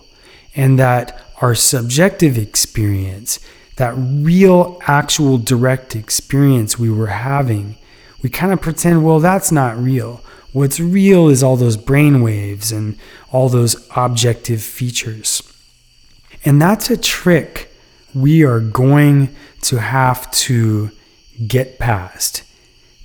and 0.55 0.77
that 0.77 1.23
our 1.41 1.55
subjective 1.55 2.37
experience, 2.37 3.39
that 3.77 3.95
real, 3.97 4.77
actual, 4.85 5.39
direct 5.39 5.95
experience 5.95 6.77
we 6.77 6.91
were 6.91 7.07
having, 7.07 7.77
we 8.25 8.29
kind 8.29 8.51
of 8.51 8.59
pretend, 8.59 9.05
well, 9.05 9.19
that's 9.19 9.51
not 9.51 9.77
real. 9.77 10.19
What's 10.51 10.79
real 10.79 11.29
is 11.29 11.43
all 11.43 11.57
those 11.57 11.77
brain 11.77 12.23
waves 12.23 12.71
and 12.71 12.97
all 13.31 13.49
those 13.49 13.87
objective 13.95 14.63
features. 14.63 15.43
And 16.43 16.59
that's 16.59 16.89
a 16.89 16.97
trick 16.97 17.71
we 18.15 18.43
are 18.43 18.59
going 18.59 19.29
to 19.61 19.79
have 19.79 20.31
to 20.31 20.89
get 21.45 21.77
past. 21.77 22.41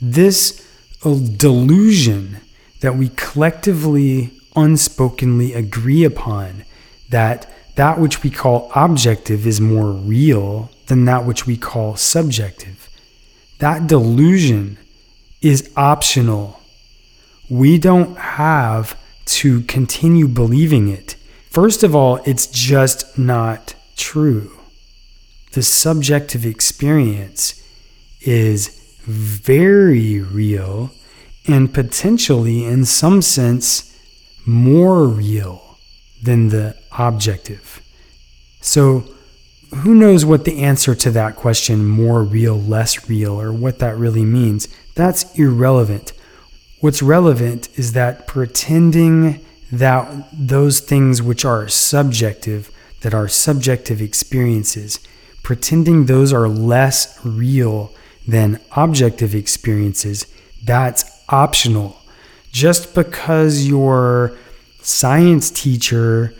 This 0.00 0.66
delusion 1.02 2.38
that 2.80 2.96
we 2.96 3.10
collectively, 3.10 4.30
unspokenly 4.56 5.54
agree 5.54 6.02
upon 6.02 6.64
that 7.10 7.46
that 7.76 8.00
which 8.00 8.22
we 8.22 8.30
call 8.30 8.72
objective 8.74 9.46
is 9.46 9.60
more 9.60 9.92
real 9.92 10.70
than 10.86 11.04
that 11.04 11.26
which 11.26 11.46
we 11.46 11.58
call 11.58 11.94
subjective. 11.96 12.88
That 13.58 13.86
delusion 13.86 14.78
is 15.42 15.70
optional. 15.76 16.60
We 17.48 17.78
don't 17.78 18.16
have 18.16 18.98
to 19.26 19.62
continue 19.62 20.28
believing 20.28 20.88
it. 20.88 21.16
First 21.50 21.82
of 21.82 21.94
all, 21.94 22.20
it's 22.26 22.46
just 22.46 23.18
not 23.18 23.74
true. 23.96 24.56
The 25.52 25.62
subjective 25.62 26.46
experience 26.46 27.54
is 28.20 28.68
very 29.02 30.20
real 30.20 30.90
and 31.46 31.72
potentially, 31.72 32.64
in 32.64 32.84
some 32.84 33.22
sense, 33.22 33.98
more 34.46 35.06
real 35.06 35.78
than 36.22 36.48
the 36.48 36.76
objective. 36.96 37.80
So, 38.60 39.04
who 39.82 39.94
knows 39.94 40.24
what 40.24 40.44
the 40.44 40.62
answer 40.62 40.94
to 40.96 41.10
that 41.12 41.36
question, 41.36 41.86
more 41.86 42.22
real, 42.22 42.58
less 42.58 43.08
real, 43.08 43.40
or 43.40 43.52
what 43.52 43.78
that 43.78 43.96
really 43.96 44.24
means? 44.24 44.68
That's 45.00 45.34
irrelevant. 45.38 46.12
What's 46.80 47.00
relevant 47.00 47.70
is 47.78 47.94
that 47.94 48.26
pretending 48.26 49.40
that 49.72 50.28
those 50.30 50.80
things 50.80 51.22
which 51.22 51.42
are 51.42 51.68
subjective, 51.68 52.70
that 53.00 53.14
are 53.14 53.26
subjective 53.26 54.02
experiences, 54.02 55.00
pretending 55.42 56.04
those 56.04 56.34
are 56.34 56.50
less 56.50 57.18
real 57.24 57.94
than 58.28 58.60
objective 58.72 59.34
experiences, 59.34 60.26
that's 60.62 61.22
optional. 61.30 61.96
Just 62.52 62.94
because 62.94 63.66
your 63.66 64.36
science 64.82 65.50
teacher 65.50 66.34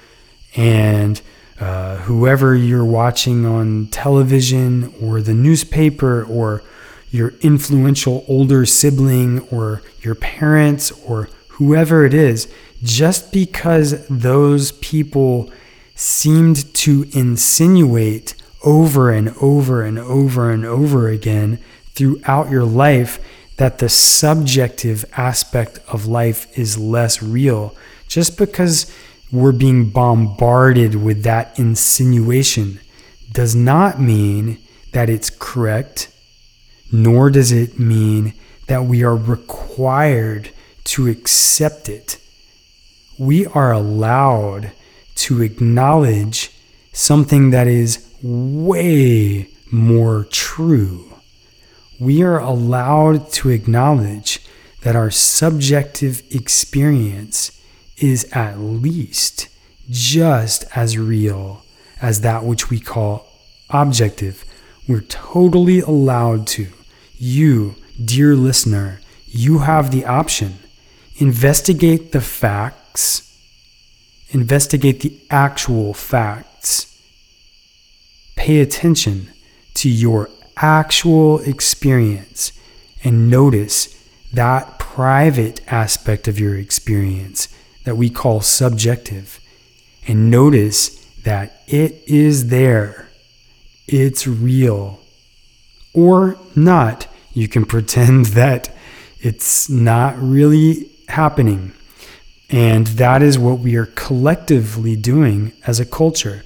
and 0.55 1.23
uh, 1.59 1.97
whoever 1.97 2.55
you're 2.55 2.85
watching 2.85 3.47
on 3.47 3.87
television 3.87 4.93
or 5.01 5.23
the 5.23 5.33
newspaper 5.33 6.25
or 6.25 6.63
your 7.11 7.35
influential 7.41 8.25
older 8.29 8.65
sibling 8.65 9.41
or 9.51 9.83
your 10.01 10.15
parents 10.15 10.91
or 11.07 11.29
whoever 11.49 12.05
it 12.05 12.15
is, 12.15 12.53
just 12.83 13.33
because 13.33 14.07
those 14.09 14.73
people 14.73 15.51
seemed 15.95 16.73
to 16.75 17.07
insinuate 17.13 18.35
over 18.65 19.11
and 19.11 19.29
over 19.41 19.83
and 19.83 19.99
over 19.99 20.51
and 20.51 20.65
over 20.65 21.09
again 21.09 21.59
throughout 21.95 22.51
your 22.51 22.65
life 22.65 23.19
that 23.57 23.79
the 23.79 23.89
subjective 23.89 25.05
aspect 25.17 25.79
of 25.89 26.07
life 26.07 26.47
is 26.59 26.79
less 26.79 27.23
real, 27.23 27.75
just 28.09 28.39
because 28.39 28.91
we're 29.31 29.53
being 29.53 29.91
bombarded 29.91 30.95
with 30.95 31.23
that 31.25 31.59
insinuation 31.59 32.81
does 33.33 33.55
not 33.55 34.01
mean 34.01 34.59
that 34.93 35.11
it's 35.11 35.31
correct, 35.31 36.09
nor 36.93 37.31
does 37.31 37.53
it 37.53 37.79
mean 37.79 38.35
that 38.67 38.85
we 38.85 39.03
are 39.03 39.17
required 39.17 40.51
to 40.85 41.09
accept 41.09 41.89
it. 41.89 42.19
We 43.19 43.47
are 43.47 43.73
allowed 43.73 44.73
to 45.17 45.43
acknowledge 45.43 46.51
something 46.93 47.51
that 47.51 47.67
is 47.67 48.07
way 48.23 49.49
more 49.71 50.25
true. 50.31 51.13
We 51.99 52.23
are 52.23 52.39
allowed 52.39 53.31
to 53.33 53.51
acknowledge 53.51 54.41
that 54.83 54.97
our 54.97 55.11
subjective 55.11 56.23
experience 56.31 57.61
is 57.99 58.25
at 58.33 58.59
least 58.59 59.49
just 59.91 60.65
as 60.75 60.97
real 60.97 61.65
as 62.01 62.23
that 62.23 62.45
which 62.45 62.71
we 62.71 62.81
call 62.81 63.27
objective. 63.69 64.45
We're 64.89 65.03
totally 65.03 65.81
allowed 65.81 66.47
to. 66.49 66.69
You, 67.23 67.75
dear 68.03 68.35
listener, 68.35 68.99
you 69.27 69.59
have 69.59 69.91
the 69.91 70.07
option. 70.07 70.59
Investigate 71.19 72.13
the 72.13 72.23
facts, 72.23 73.39
investigate 74.31 75.01
the 75.01 75.13
actual 75.29 75.93
facts. 75.93 76.99
Pay 78.37 78.61
attention 78.61 79.29
to 79.75 79.91
your 79.91 80.31
actual 80.57 81.41
experience 81.41 82.53
and 83.05 83.29
notice 83.29 84.03
that 84.33 84.79
private 84.79 85.61
aspect 85.71 86.27
of 86.27 86.41
your 86.41 86.57
experience 86.57 87.49
that 87.85 87.99
we 87.99 88.09
call 88.09 88.41
subjective 88.41 89.41
and 90.09 90.31
notice 90.31 91.05
that 91.25 91.65
it 91.67 92.03
is 92.07 92.49
there. 92.49 93.11
It's 93.87 94.27
real. 94.27 95.01
Or 95.93 96.39
not. 96.57 97.09
You 97.33 97.49
can 97.49 97.65
pretend 97.65 98.27
that 98.41 98.75
it's 99.21 99.69
not 99.69 100.19
really 100.19 100.91
happening. 101.09 101.73
And 102.49 102.87
that 102.89 103.23
is 103.23 103.39
what 103.39 103.61
we 103.61 103.77
are 103.77 103.87
collectively 103.87 104.97
doing 104.97 105.53
as 105.67 105.79
a 105.79 105.87
culture. 105.87 106.43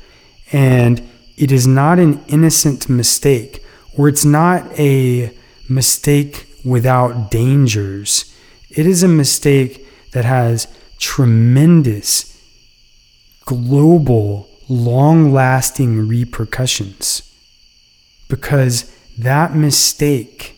And 0.52 1.08
it 1.36 1.50
is 1.50 1.66
not 1.66 1.98
an 1.98 2.22
innocent 2.28 2.88
mistake, 2.88 3.64
or 3.96 4.08
it's 4.08 4.24
not 4.24 4.78
a 4.78 5.32
mistake 5.68 6.46
without 6.64 7.30
dangers. 7.30 8.34
It 8.70 8.86
is 8.86 9.02
a 9.02 9.08
mistake 9.08 9.86
that 10.12 10.24
has 10.24 10.68
tremendous 10.98 12.30
global, 13.44 14.48
long 14.68 15.32
lasting 15.32 16.08
repercussions 16.08 17.30
because 18.28 18.90
that 19.18 19.54
mistake 19.54 20.53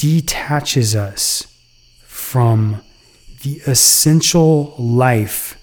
detaches 0.00 0.96
us 0.96 1.46
from 1.98 2.80
the 3.42 3.60
essential 3.66 4.74
life 4.78 5.58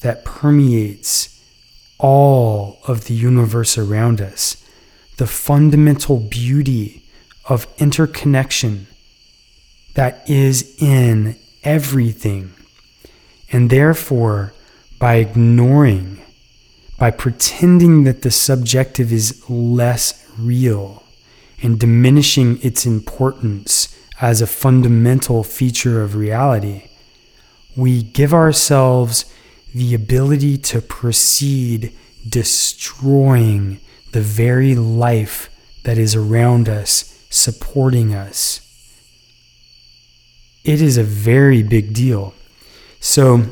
that 0.00 0.24
permeates 0.24 1.44
all 1.98 2.78
of 2.86 3.04
the 3.04 3.14
universe 3.14 3.76
around 3.76 4.22
us, 4.22 4.56
the 5.18 5.26
fundamental 5.26 6.18
beauty 6.18 7.02
of 7.46 7.66
interconnection 7.76 8.86
that 9.92 10.28
is 10.30 10.80
in 10.80 11.36
everything. 11.62 12.54
And 13.52 13.68
therefore, 13.68 14.54
by 14.98 15.16
ignoring, 15.16 16.22
by 16.98 17.10
pretending 17.10 18.04
that 18.04 18.22
the 18.22 18.30
subjective 18.30 19.12
is 19.12 19.44
less 19.50 20.26
real 20.38 21.03
and 21.64 21.80
diminishing 21.80 22.60
its 22.62 22.84
importance 22.84 23.98
as 24.20 24.42
a 24.42 24.46
fundamental 24.46 25.42
feature 25.42 26.02
of 26.02 26.14
reality, 26.14 26.90
we 27.74 28.02
give 28.02 28.34
ourselves 28.34 29.24
the 29.74 29.94
ability 29.94 30.58
to 30.58 30.82
proceed 30.82 31.90
destroying 32.28 33.80
the 34.12 34.20
very 34.20 34.74
life 34.74 35.50
that 35.84 35.96
is 35.96 36.14
around 36.14 36.68
us, 36.68 37.26
supporting 37.30 38.14
us. 38.14 38.60
It 40.64 40.82
is 40.82 40.98
a 40.98 41.02
very 41.02 41.62
big 41.62 41.94
deal. 41.94 42.34
So, 43.00 43.46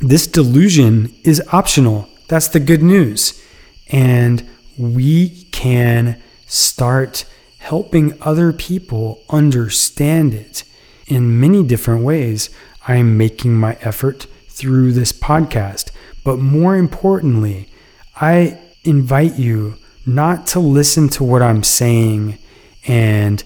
this 0.00 0.26
delusion 0.26 1.14
is 1.24 1.42
optional. 1.52 2.06
That's 2.28 2.48
the 2.48 2.60
good 2.60 2.82
news. 2.82 3.42
And 3.90 4.48
we 4.78 5.44
can 5.52 6.22
start 6.50 7.24
helping 7.58 8.20
other 8.22 8.52
people 8.52 9.22
understand 9.30 10.34
it 10.34 10.64
in 11.06 11.38
many 11.38 11.62
different 11.62 12.02
ways. 12.02 12.50
I'm 12.88 13.16
making 13.16 13.54
my 13.54 13.76
effort 13.82 14.26
through 14.48 14.92
this 14.92 15.12
podcast. 15.12 15.90
But 16.24 16.38
more 16.38 16.76
importantly, 16.76 17.68
I 18.16 18.58
invite 18.84 19.38
you 19.38 19.76
not 20.04 20.46
to 20.48 20.60
listen 20.60 21.08
to 21.10 21.24
what 21.24 21.42
I'm 21.42 21.62
saying 21.62 22.38
and 22.86 23.44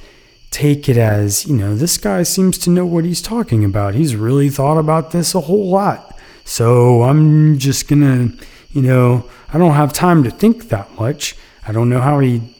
take 0.50 0.88
it 0.88 0.96
as, 0.96 1.44
you 1.46 1.56
know, 1.56 1.74
this 1.74 1.98
guy 1.98 2.22
seems 2.22 2.56
to 2.58 2.70
know 2.70 2.86
what 2.86 3.04
he's 3.04 3.20
talking 3.20 3.64
about. 3.64 3.94
He's 3.94 4.14
really 4.16 4.48
thought 4.48 4.78
about 4.78 5.10
this 5.10 5.34
a 5.34 5.40
whole 5.40 5.68
lot. 5.68 6.16
So 6.44 7.02
I'm 7.02 7.58
just 7.58 7.88
going 7.88 8.02
to, 8.02 8.46
you 8.70 8.82
know, 8.82 9.28
I 9.52 9.58
don't 9.58 9.74
have 9.74 9.92
time 9.92 10.22
to 10.24 10.30
think 10.30 10.68
that 10.68 10.94
much. 10.94 11.36
I 11.66 11.72
don't 11.72 11.90
know 11.90 12.00
how 12.00 12.20
he 12.20 12.53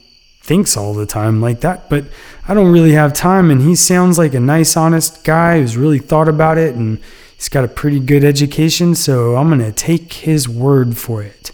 thinks 0.45 0.77
all 0.77 0.93
the 0.93 1.07
time 1.07 1.41
like 1.41 1.61
that, 1.61 1.89
but 1.89 2.05
I 2.47 2.53
don't 2.53 2.71
really 2.71 2.91
have 2.91 3.13
time. 3.13 3.49
And 3.49 3.61
he 3.63 3.75
sounds 3.75 4.19
like 4.19 4.35
a 4.35 4.39
nice, 4.39 4.77
honest 4.77 5.23
guy 5.23 5.59
who's 5.59 5.75
really 5.75 5.97
thought 5.97 6.29
about 6.29 6.59
it 6.59 6.75
and 6.75 6.99
he's 7.35 7.49
got 7.49 7.63
a 7.63 7.67
pretty 7.67 7.99
good 7.99 8.23
education. 8.23 8.93
So 8.93 9.35
I'm 9.37 9.47
going 9.47 9.59
to 9.59 9.71
take 9.71 10.13
his 10.13 10.47
word 10.47 10.97
for 10.97 11.23
it. 11.23 11.51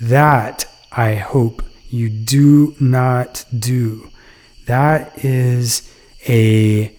That 0.00 0.66
I 0.90 1.16
hope 1.16 1.62
you 1.90 2.08
do 2.08 2.74
not 2.80 3.44
do. 3.56 4.10
That 4.64 5.22
is 5.22 5.92
a 6.26 6.96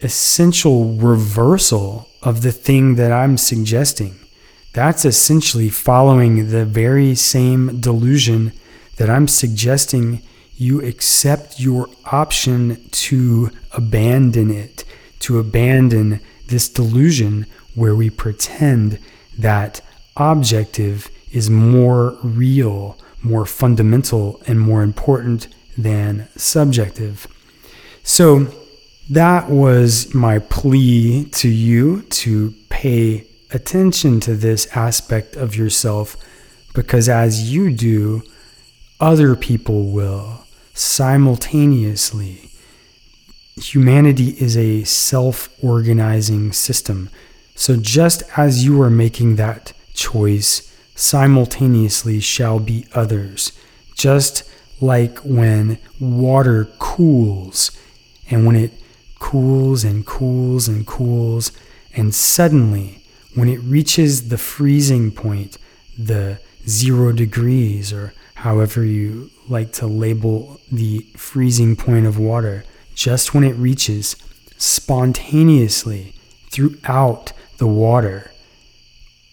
essential 0.00 0.94
reversal 0.94 2.08
of 2.22 2.40
the 2.40 2.52
thing 2.52 2.94
that 2.94 3.12
I'm 3.12 3.36
suggesting. 3.36 4.14
That's 4.72 5.04
essentially 5.04 5.68
following 5.68 6.48
the 6.48 6.64
very 6.64 7.14
same 7.14 7.80
delusion 7.80 8.52
that 8.96 9.10
I'm 9.10 9.28
suggesting 9.28 10.22
you 10.56 10.80
accept 10.82 11.58
your 11.58 11.88
option 12.12 12.88
to 12.90 13.50
abandon 13.72 14.50
it, 14.50 14.84
to 15.20 15.38
abandon 15.38 16.20
this 16.46 16.68
delusion 16.68 17.46
where 17.74 17.94
we 17.94 18.10
pretend 18.10 18.98
that 19.36 19.80
objective 20.16 21.10
is 21.32 21.50
more 21.50 22.16
real, 22.22 22.96
more 23.22 23.44
fundamental, 23.44 24.40
and 24.46 24.60
more 24.60 24.82
important 24.82 25.48
than 25.76 26.28
subjective. 26.36 27.26
So 28.04 28.46
that 29.10 29.50
was 29.50 30.14
my 30.14 30.38
plea 30.38 31.24
to 31.26 31.48
you 31.48 32.02
to 32.02 32.54
pay 32.68 33.26
attention 33.50 34.20
to 34.20 34.34
this 34.34 34.66
aspect 34.76 35.36
of 35.36 35.56
yourself 35.56 36.16
because 36.74 37.08
as 37.08 37.52
you 37.52 37.72
do, 37.72 38.22
other 39.00 39.34
people 39.36 39.90
will 39.90 40.43
simultaneously. 40.74 42.50
Humanity 43.56 44.30
is 44.40 44.56
a 44.56 44.82
self 44.84 45.48
organizing 45.62 46.52
system. 46.52 47.08
So 47.54 47.76
just 47.76 48.24
as 48.36 48.64
you 48.64 48.82
are 48.82 48.90
making 48.90 49.36
that 49.36 49.72
choice, 49.94 50.74
simultaneously 50.96 52.20
shall 52.20 52.58
be 52.58 52.86
others. 52.92 53.52
Just 53.94 54.42
like 54.80 55.18
when 55.18 55.78
water 56.00 56.64
cools, 56.80 57.70
and 58.28 58.44
when 58.44 58.56
it 58.56 58.72
cools 59.20 59.84
and 59.84 60.04
cools 60.04 60.66
and 60.66 60.84
cools, 60.84 61.52
and 61.94 62.12
suddenly, 62.12 63.04
when 63.34 63.48
it 63.48 63.60
reaches 63.60 64.28
the 64.28 64.38
freezing 64.38 65.12
point, 65.12 65.56
the 65.96 66.40
zero 66.66 67.12
degrees, 67.12 67.92
or 67.92 68.12
however 68.34 68.84
you 68.84 69.30
like 69.48 69.72
to 69.72 69.86
label 69.86 70.60
the 70.70 71.00
freezing 71.16 71.76
point 71.76 72.06
of 72.06 72.18
water, 72.18 72.64
just 72.94 73.34
when 73.34 73.44
it 73.44 73.56
reaches 73.56 74.16
spontaneously 74.56 76.14
throughout 76.50 77.32
the 77.58 77.66
water, 77.66 78.30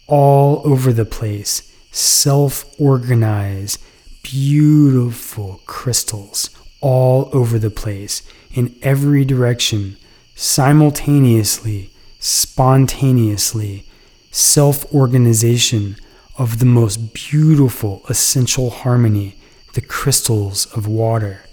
all 0.08 0.62
over 0.66 0.92
the 0.92 1.06
place, 1.06 1.74
self 1.92 2.80
organize, 2.80 3.78
beautiful 4.24 5.62
crystals 5.66 6.50
all 6.82 7.30
over 7.32 7.60
the 7.60 7.70
place, 7.70 8.24
in 8.54 8.76
every 8.82 9.24
direction, 9.24 9.96
simultaneously, 10.36 11.92
spontaneously, 12.20 13.86
self 14.32 14.92
organization 14.94 15.96
of 16.38 16.60
the 16.60 16.66
most 16.66 17.14
beautiful 17.14 18.02
essential 18.10 18.70
harmony, 18.70 19.36
the 19.74 19.82
crystals 19.82 20.66
of 20.76 20.88
water. 20.88 21.44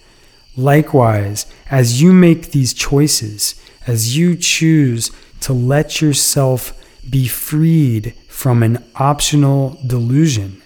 Likewise, 0.56 1.46
as 1.70 2.02
you 2.02 2.12
make 2.12 2.50
these 2.50 2.74
choices, 2.74 3.54
as 3.86 4.16
you 4.16 4.36
choose 4.36 5.10
to 5.40 5.52
let 5.52 6.00
yourself 6.00 6.72
be 7.08 7.28
freed 7.28 8.14
from 8.28 8.62
an 8.62 8.84
optional 8.96 9.80
delusion 9.86 10.60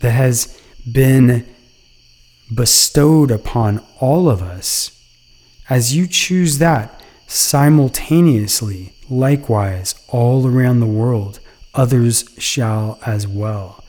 that 0.00 0.12
has 0.12 0.60
been 0.90 1.46
bestowed 2.54 3.30
upon 3.30 3.84
all 3.98 4.28
of 4.28 4.42
us, 4.42 4.96
as 5.68 5.96
you 5.96 6.06
choose 6.06 6.58
that 6.58 7.00
simultaneously, 7.26 8.92
likewise, 9.08 9.94
all 10.08 10.46
around 10.46 10.80
the 10.80 10.86
world, 10.86 11.38
others 11.74 12.28
shall 12.38 12.98
as 13.06 13.26
well. 13.26 13.79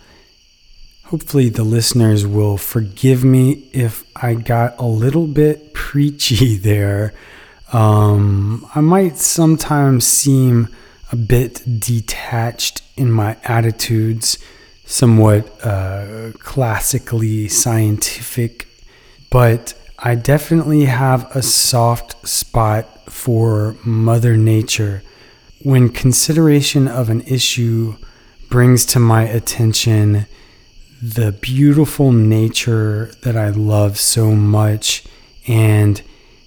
Hopefully, 1.11 1.49
the 1.49 1.65
listeners 1.65 2.25
will 2.25 2.55
forgive 2.55 3.21
me 3.21 3.67
if 3.73 4.05
I 4.15 4.33
got 4.33 4.79
a 4.79 4.85
little 4.85 5.27
bit 5.27 5.73
preachy 5.73 6.55
there. 6.71 7.13
Um, 7.73 8.65
I 8.73 8.79
might 8.79 9.17
sometimes 9.17 10.07
seem 10.07 10.69
a 11.11 11.17
bit 11.17 11.81
detached 11.81 12.81
in 12.95 13.11
my 13.11 13.35
attitudes, 13.43 14.37
somewhat 14.85 15.49
uh, 15.65 16.31
classically 16.39 17.49
scientific, 17.49 18.69
but 19.29 19.73
I 19.99 20.15
definitely 20.15 20.85
have 20.85 21.29
a 21.35 21.41
soft 21.41 22.25
spot 22.25 23.11
for 23.11 23.75
Mother 23.83 24.37
Nature. 24.37 25.03
When 25.61 25.89
consideration 25.89 26.87
of 26.87 27.09
an 27.09 27.19
issue 27.23 27.97
brings 28.49 28.85
to 28.85 28.99
my 28.99 29.23
attention 29.23 30.25
the 31.01 31.31
beautiful 31.31 32.11
nature 32.11 33.11
that 33.21 33.35
I 33.35 33.49
love 33.49 33.97
so 33.97 34.31
much 34.31 35.03
and 35.47 36.01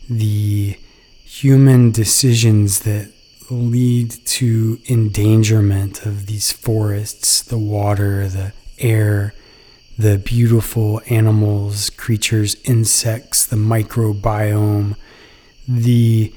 the 0.09 0.79
human 1.25 1.91
decisions 1.91 2.81
that 2.81 3.11
lead 3.51 4.11
to 4.27 4.79
endangerment 4.89 6.07
of 6.07 6.27
these 6.27 6.53
forests, 6.53 7.43
the 7.43 7.59
water, 7.59 8.29
the 8.29 8.53
air, 8.79 9.35
the 9.99 10.19
beautiful 10.19 11.01
animals, 11.09 11.91
creatures, 11.91 12.57
insects, 12.65 13.45
the 13.47 13.57
microbiome, 13.57 14.95
the 15.67 16.33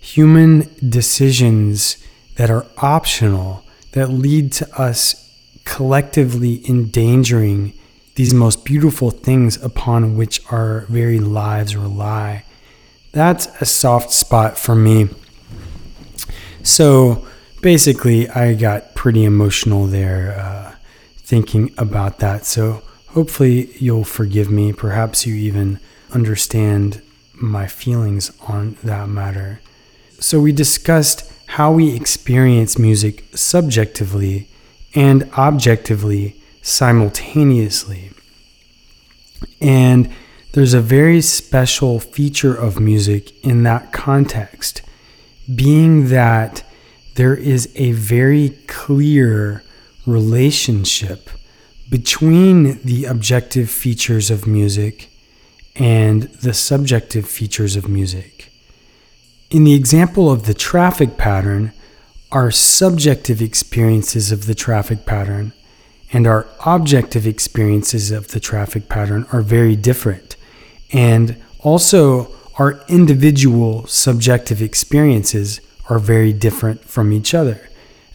human 0.00 0.68
decisions 0.86 1.96
that 2.36 2.50
are 2.50 2.66
optional 2.78 3.64
that 3.92 4.10
lead 4.10 4.52
to 4.52 4.80
us 4.80 5.27
collectively 5.68 6.66
endangering 6.68 7.74
these 8.14 8.32
most 8.34 8.64
beautiful 8.64 9.10
things 9.10 9.62
upon 9.62 10.16
which 10.16 10.40
our 10.50 10.80
very 10.88 11.20
lives 11.20 11.76
rely. 11.76 12.42
That's 13.12 13.46
a 13.60 13.66
soft 13.66 14.10
spot 14.10 14.58
for 14.58 14.74
me. 14.74 15.08
So 16.62 17.26
basically, 17.60 18.28
I 18.30 18.54
got 18.54 18.94
pretty 18.94 19.24
emotional 19.24 19.86
there 19.86 20.36
uh, 20.38 20.74
thinking 21.18 21.72
about 21.78 22.18
that. 22.18 22.44
So 22.46 22.82
hopefully, 23.08 23.70
you'll 23.78 24.04
forgive 24.04 24.50
me. 24.50 24.72
Perhaps 24.72 25.26
you 25.26 25.34
even 25.34 25.78
understand 26.12 27.02
my 27.34 27.66
feelings 27.66 28.32
on 28.48 28.76
that 28.82 29.08
matter. 29.08 29.60
So, 30.18 30.40
we 30.40 30.50
discussed 30.50 31.30
how 31.46 31.70
we 31.70 31.94
experience 31.94 32.78
music 32.78 33.24
subjectively 33.34 34.48
and 34.98 35.30
objectively 35.34 36.34
simultaneously. 36.60 38.10
And 39.60 40.12
there's 40.54 40.74
a 40.74 40.80
very 40.80 41.20
special 41.20 42.00
feature 42.00 42.52
of 42.52 42.80
music 42.80 43.32
in 43.44 43.62
that 43.62 43.92
context, 43.92 44.82
being 45.54 46.08
that 46.08 46.64
there 47.14 47.36
is 47.36 47.70
a 47.76 47.92
very 47.92 48.50
clear 48.66 49.62
relationship 50.04 51.30
between 51.88 52.82
the 52.82 53.04
objective 53.04 53.70
features 53.70 54.32
of 54.32 54.48
music 54.48 55.10
and 55.76 56.22
the 56.42 56.52
subjective 56.52 57.28
features 57.28 57.76
of 57.76 57.88
music. 57.88 58.50
In 59.52 59.62
the 59.62 59.74
example 59.74 60.28
of 60.28 60.46
the 60.46 60.54
traffic 60.54 61.16
pattern, 61.16 61.72
our 62.30 62.50
subjective 62.50 63.40
experiences 63.40 64.30
of 64.30 64.46
the 64.46 64.54
traffic 64.54 65.06
pattern 65.06 65.52
and 66.12 66.26
our 66.26 66.46
objective 66.64 67.26
experiences 67.26 68.10
of 68.10 68.28
the 68.28 68.40
traffic 68.40 68.88
pattern 68.88 69.26
are 69.32 69.42
very 69.42 69.76
different. 69.76 70.36
And 70.92 71.36
also, 71.60 72.30
our 72.58 72.82
individual 72.88 73.86
subjective 73.86 74.60
experiences 74.60 75.60
are 75.88 75.98
very 75.98 76.32
different 76.32 76.84
from 76.84 77.12
each 77.12 77.34
other. 77.34 77.68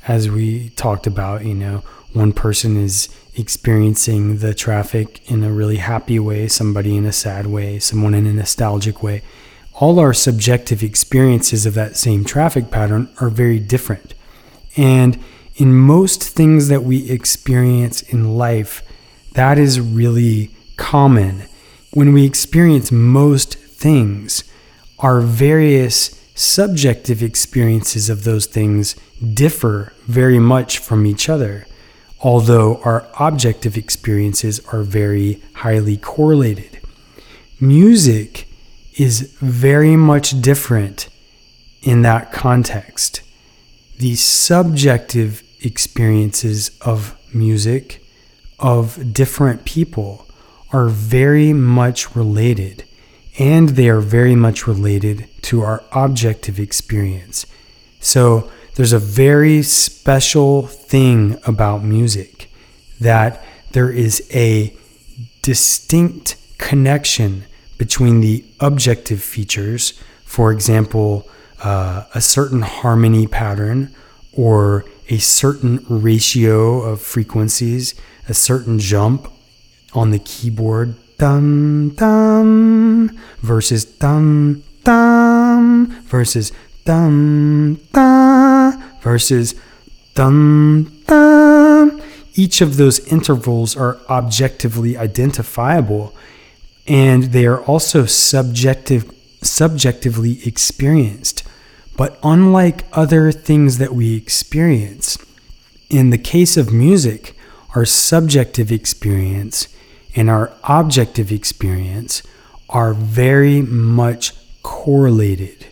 as 0.05 0.29
we 0.29 0.69
talked 0.71 1.07
about, 1.07 1.45
you 1.45 1.53
know, 1.53 1.77
one 2.11 2.33
person 2.33 2.75
is 2.77 3.07
experiencing 3.35 4.39
the 4.39 4.53
traffic 4.53 5.21
in 5.31 5.43
a 5.43 5.51
really 5.51 5.77
happy 5.77 6.19
way, 6.19 6.47
somebody 6.47 6.95
in 6.97 7.05
a 7.05 7.11
sad 7.11 7.47
way, 7.47 7.79
someone 7.79 8.13
in 8.13 8.25
a 8.25 8.33
nostalgic 8.33 9.01
way. 9.01 9.21
All 9.75 9.99
our 9.99 10.13
subjective 10.13 10.83
experiences 10.83 11.65
of 11.65 11.73
that 11.73 11.95
same 11.95 12.23
traffic 12.23 12.69
pattern 12.69 13.09
are 13.19 13.29
very 13.29 13.59
different. 13.59 14.13
And 14.77 15.19
in 15.55 15.73
most 15.73 16.23
things 16.23 16.67
that 16.67 16.83
we 16.83 17.09
experience 17.09 18.01
in 18.01 18.37
life, 18.37 18.83
that 19.33 19.57
is 19.57 19.79
really 19.79 20.51
common. 20.77 21.43
When 21.91 22.13
we 22.13 22.25
experience 22.25 22.91
most 22.91 23.55
things, 23.55 24.43
our 24.99 25.21
various 25.21 26.19
subjective 26.35 27.21
experiences 27.21 28.09
of 28.09 28.23
those 28.23 28.45
things 28.45 28.95
differ 29.33 29.93
very 30.05 30.39
much 30.39 30.79
from 30.79 31.05
each 31.05 31.29
other, 31.29 31.67
although 32.21 32.77
our 32.83 33.07
objective 33.19 33.77
experiences 33.77 34.59
are 34.71 34.83
very 34.83 35.41
highly 35.55 35.97
correlated. 35.97 36.79
Music 37.59 38.47
is 38.97 39.35
very 39.39 39.95
much 39.95 40.41
different 40.41 41.09
in 41.81 42.01
that 42.03 42.31
context. 42.31 43.21
The 43.97 44.15
subjective 44.15 45.43
experiences 45.61 46.77
of 46.81 47.17
music 47.33 48.03
of 48.59 49.13
different 49.13 49.65
people 49.65 50.27
are 50.71 50.87
very 50.87 51.53
much 51.53 52.15
related 52.15 52.83
and 53.39 53.69
they 53.69 53.89
are 53.89 53.99
very 53.99 54.35
much 54.35 54.67
related 54.67 55.27
to 55.41 55.61
our 55.61 55.83
objective 55.91 56.59
experience. 56.59 57.45
So 57.99 58.51
there's 58.75 58.93
a 58.93 58.99
very 58.99 59.63
special 59.63 60.67
thing 60.67 61.37
about 61.45 61.83
music 61.83 62.49
that 62.99 63.43
there 63.71 63.89
is 63.89 64.27
a 64.33 64.75
distinct 65.41 66.37
connection 66.57 67.45
between 67.77 68.21
the 68.21 68.43
objective 68.59 69.21
features, 69.21 69.93
for 70.23 70.51
example, 70.51 71.27
uh, 71.63 72.05
a 72.13 72.21
certain 72.21 72.61
harmony 72.61 73.27
pattern 73.27 73.93
or 74.33 74.85
a 75.09 75.17
certain 75.17 75.85
ratio 75.87 76.81
of 76.81 77.01
frequencies, 77.01 77.95
a 78.27 78.33
certain 78.33 78.79
jump 78.79 79.31
on 79.93 80.11
the 80.11 80.19
keyboard 80.19 80.95
dum 81.17 81.89
dum 81.91 83.09
versus 83.39 83.85
dum 83.85 84.63
dum 84.83 85.87
versus 86.03 86.51
dum 86.85 87.79
dum 87.93 88.83
versus 89.01 89.55
dum 90.15 90.91
dum. 91.05 92.01
Each 92.35 92.61
of 92.61 92.77
those 92.77 92.99
intervals 93.11 93.77
are 93.77 93.99
objectively 94.09 94.97
identifiable 94.97 96.15
and 96.87 97.25
they 97.25 97.45
are 97.45 97.61
also 97.63 98.05
subjective 98.05 99.09
subjectively 99.41 100.39
experienced. 100.45 101.43
But 101.97 102.17
unlike 102.23 102.85
other 102.93 103.31
things 103.31 103.77
that 103.77 103.93
we 103.93 104.15
experience, 104.15 105.17
in 105.89 106.09
the 106.09 106.17
case 106.17 106.57
of 106.57 106.73
music, 106.73 107.35
our 107.75 107.85
subjective 107.85 108.71
experience 108.71 109.67
and 110.15 110.29
our 110.29 110.53
objective 110.63 111.31
experience 111.31 112.23
are 112.69 112.93
very 112.93 113.61
much 113.61 114.33
correlated. 114.63 115.67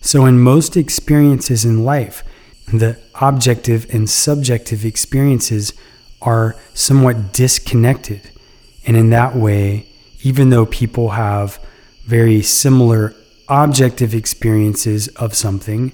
So, 0.00 0.26
in 0.26 0.40
most 0.40 0.76
experiences 0.76 1.64
in 1.64 1.84
life, 1.84 2.24
the 2.66 2.98
objective 3.20 3.86
and 3.92 4.08
subjective 4.08 4.84
experiences 4.84 5.72
are 6.20 6.56
somewhat 6.74 7.32
disconnected. 7.32 8.31
And 8.86 8.96
in 8.96 9.10
that 9.10 9.36
way, 9.36 9.86
even 10.22 10.50
though 10.50 10.66
people 10.66 11.10
have 11.10 11.58
very 12.04 12.42
similar 12.42 13.14
objective 13.48 14.14
experiences 14.14 15.08
of 15.08 15.34
something, 15.34 15.92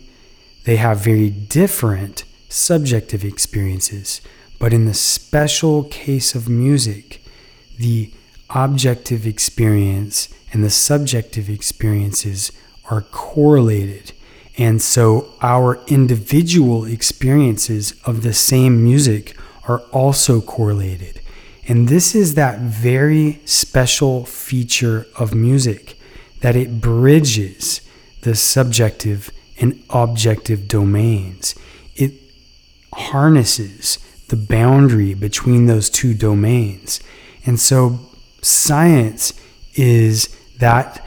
they 0.65 0.77
have 0.77 0.99
very 0.99 1.31
different 1.31 2.25
subjective 2.49 3.25
experiences. 3.25 4.21
But 4.59 4.73
in 4.73 4.87
the 4.87 4.95
special 4.95 5.85
case 5.85 6.35
of 6.35 6.49
music, 6.49 7.23
the 7.79 8.13
objective 8.51 9.27
experience 9.27 10.29
and 10.53 10.65
the 10.65 10.71
subjective 10.71 11.49
experiences 11.49 12.53
are 12.91 13.03
correlated. 13.03 14.13
And 14.57 14.83
so 14.83 15.33
our 15.41 15.81
individual 15.87 16.85
experiences 16.85 17.95
of 18.05 18.23
the 18.23 18.33
same 18.33 18.83
music 18.83 19.37
are 19.69 19.81
also 19.93 20.41
correlated. 20.41 21.21
And 21.69 21.89
this 21.89 22.15
is 22.15 22.35
that 22.35 22.61
very 22.61 23.41
special 23.45 24.25
feature 24.25 25.07
of 25.19 25.35
music 25.35 25.99
that 26.41 26.57
it 26.57 26.81
bridges 26.81 27.83
the 28.23 28.35
subjective 28.35 29.31
and 29.61 29.85
objective 29.91 30.67
domains. 30.67 31.55
It 31.95 32.15
harnesses 32.95 33.99
the 34.29 34.37
boundary 34.37 35.13
between 35.13 35.67
those 35.67 35.91
two 35.91 36.15
domains. 36.15 37.01
And 37.45 37.61
so 37.61 38.01
science 38.41 39.35
is 39.75 40.29
that 40.59 41.07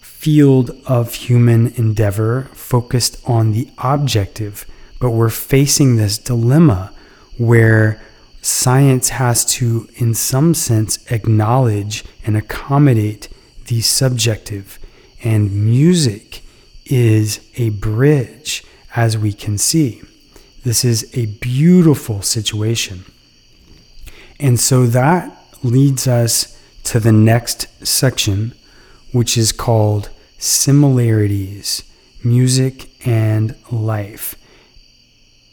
field 0.00 0.72
of 0.86 1.14
human 1.14 1.68
endeavor 1.74 2.50
focused 2.54 3.22
on 3.28 3.52
the 3.52 3.68
objective, 3.78 4.66
but 4.98 5.10
we're 5.10 5.30
facing 5.30 5.96
this 5.96 6.18
dilemma 6.18 6.92
where 7.36 8.02
science 8.44 9.08
has 9.08 9.42
to, 9.42 9.88
in 9.94 10.12
some 10.12 10.52
sense, 10.52 11.10
acknowledge 11.10 12.04
and 12.26 12.36
accommodate 12.36 13.26
the 13.68 13.80
subjective. 13.80 14.78
And 15.22 15.64
music 15.64 16.42
is 16.84 17.40
a 17.56 17.70
bridge, 17.70 18.62
as 18.94 19.16
we 19.16 19.32
can 19.32 19.56
see. 19.56 20.02
This 20.62 20.84
is 20.84 21.10
a 21.16 21.24
beautiful 21.26 22.20
situation. 22.20 23.06
And 24.38 24.60
so 24.60 24.86
that 24.88 25.34
leads 25.62 26.06
us 26.06 26.60
to 26.84 27.00
the 27.00 27.12
next 27.12 27.66
section, 27.86 28.52
which 29.10 29.38
is 29.38 29.52
called 29.52 30.10
Similarities 30.36 31.82
Music 32.22 32.90
and 33.06 33.54
Life. 33.70 34.36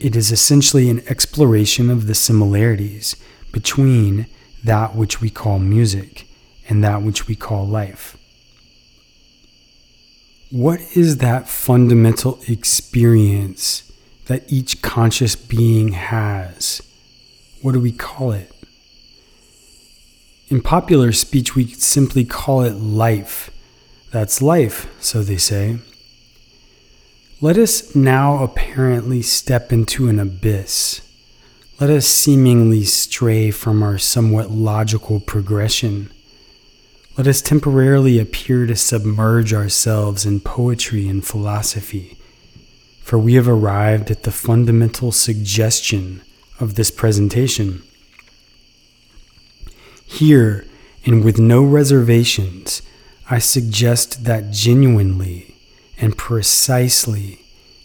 It 0.01 0.15
is 0.15 0.31
essentially 0.31 0.89
an 0.89 1.03
exploration 1.07 1.89
of 1.89 2.07
the 2.07 2.15
similarities 2.15 3.15
between 3.51 4.27
that 4.63 4.95
which 4.95 5.21
we 5.21 5.29
call 5.29 5.59
music 5.59 6.27
and 6.67 6.83
that 6.83 7.01
which 7.01 7.27
we 7.27 7.35
call 7.35 7.67
life. 7.67 8.17
What 10.49 10.81
is 10.95 11.17
that 11.17 11.47
fundamental 11.47 12.39
experience 12.47 13.91
that 14.31 14.49
each 14.49 14.81
conscious 14.81 15.35
being 15.35 15.89
has. 15.89 16.81
What 17.61 17.73
do 17.73 17.81
we 17.81 17.91
call 17.91 18.31
it? 18.31 18.49
In 20.47 20.61
popular 20.61 21.11
speech, 21.11 21.53
we 21.55 21.67
simply 21.67 22.23
call 22.23 22.61
it 22.61 22.75
life. 22.75 23.49
That's 24.11 24.41
life, 24.41 24.87
so 25.01 25.21
they 25.21 25.35
say. 25.35 25.79
Let 27.41 27.57
us 27.57 27.95
now 27.95 28.43
apparently 28.43 29.21
step 29.21 29.73
into 29.73 30.07
an 30.07 30.19
abyss. 30.19 31.01
Let 31.79 31.89
us 31.89 32.05
seemingly 32.05 32.83
stray 32.83 33.51
from 33.51 33.81
our 33.81 33.97
somewhat 33.97 34.51
logical 34.51 35.19
progression. 35.19 36.11
Let 37.17 37.27
us 37.27 37.41
temporarily 37.41 38.19
appear 38.19 38.67
to 38.67 38.75
submerge 38.75 39.53
ourselves 39.53 40.25
in 40.25 40.39
poetry 40.39 41.07
and 41.07 41.25
philosophy 41.25 42.17
for 43.11 43.19
we 43.19 43.33
have 43.33 43.49
arrived 43.49 44.09
at 44.09 44.23
the 44.23 44.31
fundamental 44.31 45.11
suggestion 45.11 46.21
of 46.61 46.75
this 46.75 46.89
presentation. 46.89 47.81
Here, 50.05 50.65
and 51.05 51.21
with 51.21 51.37
no 51.37 51.61
reservations, 51.61 52.81
I 53.29 53.39
suggest 53.39 54.23
that 54.23 54.51
genuinely 54.51 55.50
and 56.01 56.17
precisely 56.17 57.39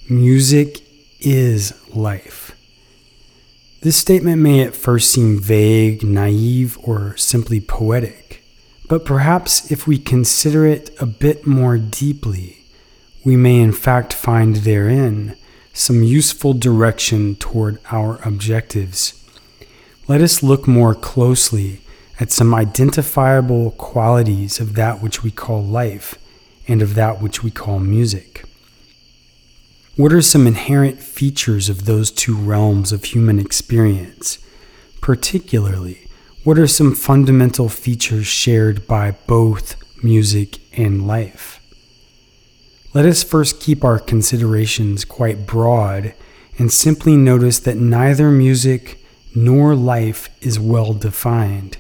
music 0.09 0.81
is 1.21 1.75
life. 1.95 2.57
This 3.83 3.99
statement 3.99 4.41
may 4.41 4.63
at 4.63 4.75
first 4.75 5.13
seem 5.13 5.39
vague, 5.39 6.03
naive, 6.03 6.79
or 6.83 7.15
simply 7.19 7.61
poetic, 7.61 8.43
but 8.89 9.05
perhaps 9.05 9.71
if 9.71 9.87
we 9.87 9.99
consider 9.99 10.65
it 10.65 10.91
a 10.99 11.07
bit 11.07 11.47
more 11.47 11.77
deeply, 11.77 12.65
we 13.23 13.37
may 13.37 13.61
in 13.61 13.73
fact 13.73 14.15
find 14.15 14.57
therein 14.57 15.37
some 15.75 16.03
useful 16.03 16.55
direction 16.55 17.37
toward 17.37 17.79
our 17.91 18.19
objectives. 18.25 19.23
Let 20.09 20.23
us 20.23 20.43
look 20.43 20.67
more 20.67 20.95
closely 20.95 21.81
at 22.19 22.31
some 22.31 22.55
identifiable 22.55 23.73
qualities 23.73 24.59
of 24.59 24.75
that 24.75 25.03
which 25.03 25.23
we 25.23 25.31
call 25.31 25.63
life 25.63 26.17
and 26.69 26.83
of 26.83 26.95
that 26.95 27.21
which 27.21 27.43
we 27.43 27.51
call 27.51 27.79
music. 27.79 28.45
What 29.97 30.13
are 30.13 30.23
some 30.23 30.47
inherent 30.47 31.01
features 31.01 31.69
of 31.69 31.87
those 31.87 32.11
two 32.11 32.37
realms 32.37 32.93
of 32.93 33.05
human 33.05 33.39
experience? 33.39 34.39
Particularly, 35.01 36.07
what 36.45 36.59
are 36.59 36.67
some 36.67 36.95
fundamental 36.95 37.69
features 37.69 38.27
shared 38.27 38.87
by 38.87 39.13
both 39.27 39.77
music 40.05 40.59
and 40.79 41.07
life? 41.07 41.61
Let 42.93 43.05
us 43.05 43.23
first 43.23 43.61
keep 43.61 43.85
our 43.85 43.99
considerations 43.99 45.05
quite 45.05 45.47
broad 45.47 46.15
and 46.59 46.73
simply 46.73 47.17
notice 47.17 47.59
that 47.61 47.77
neither 47.77 48.31
music 48.31 49.03
nor 49.35 49.75
life 49.75 50.31
is 50.41 50.59
well 50.59 50.95
defined. 50.95 51.77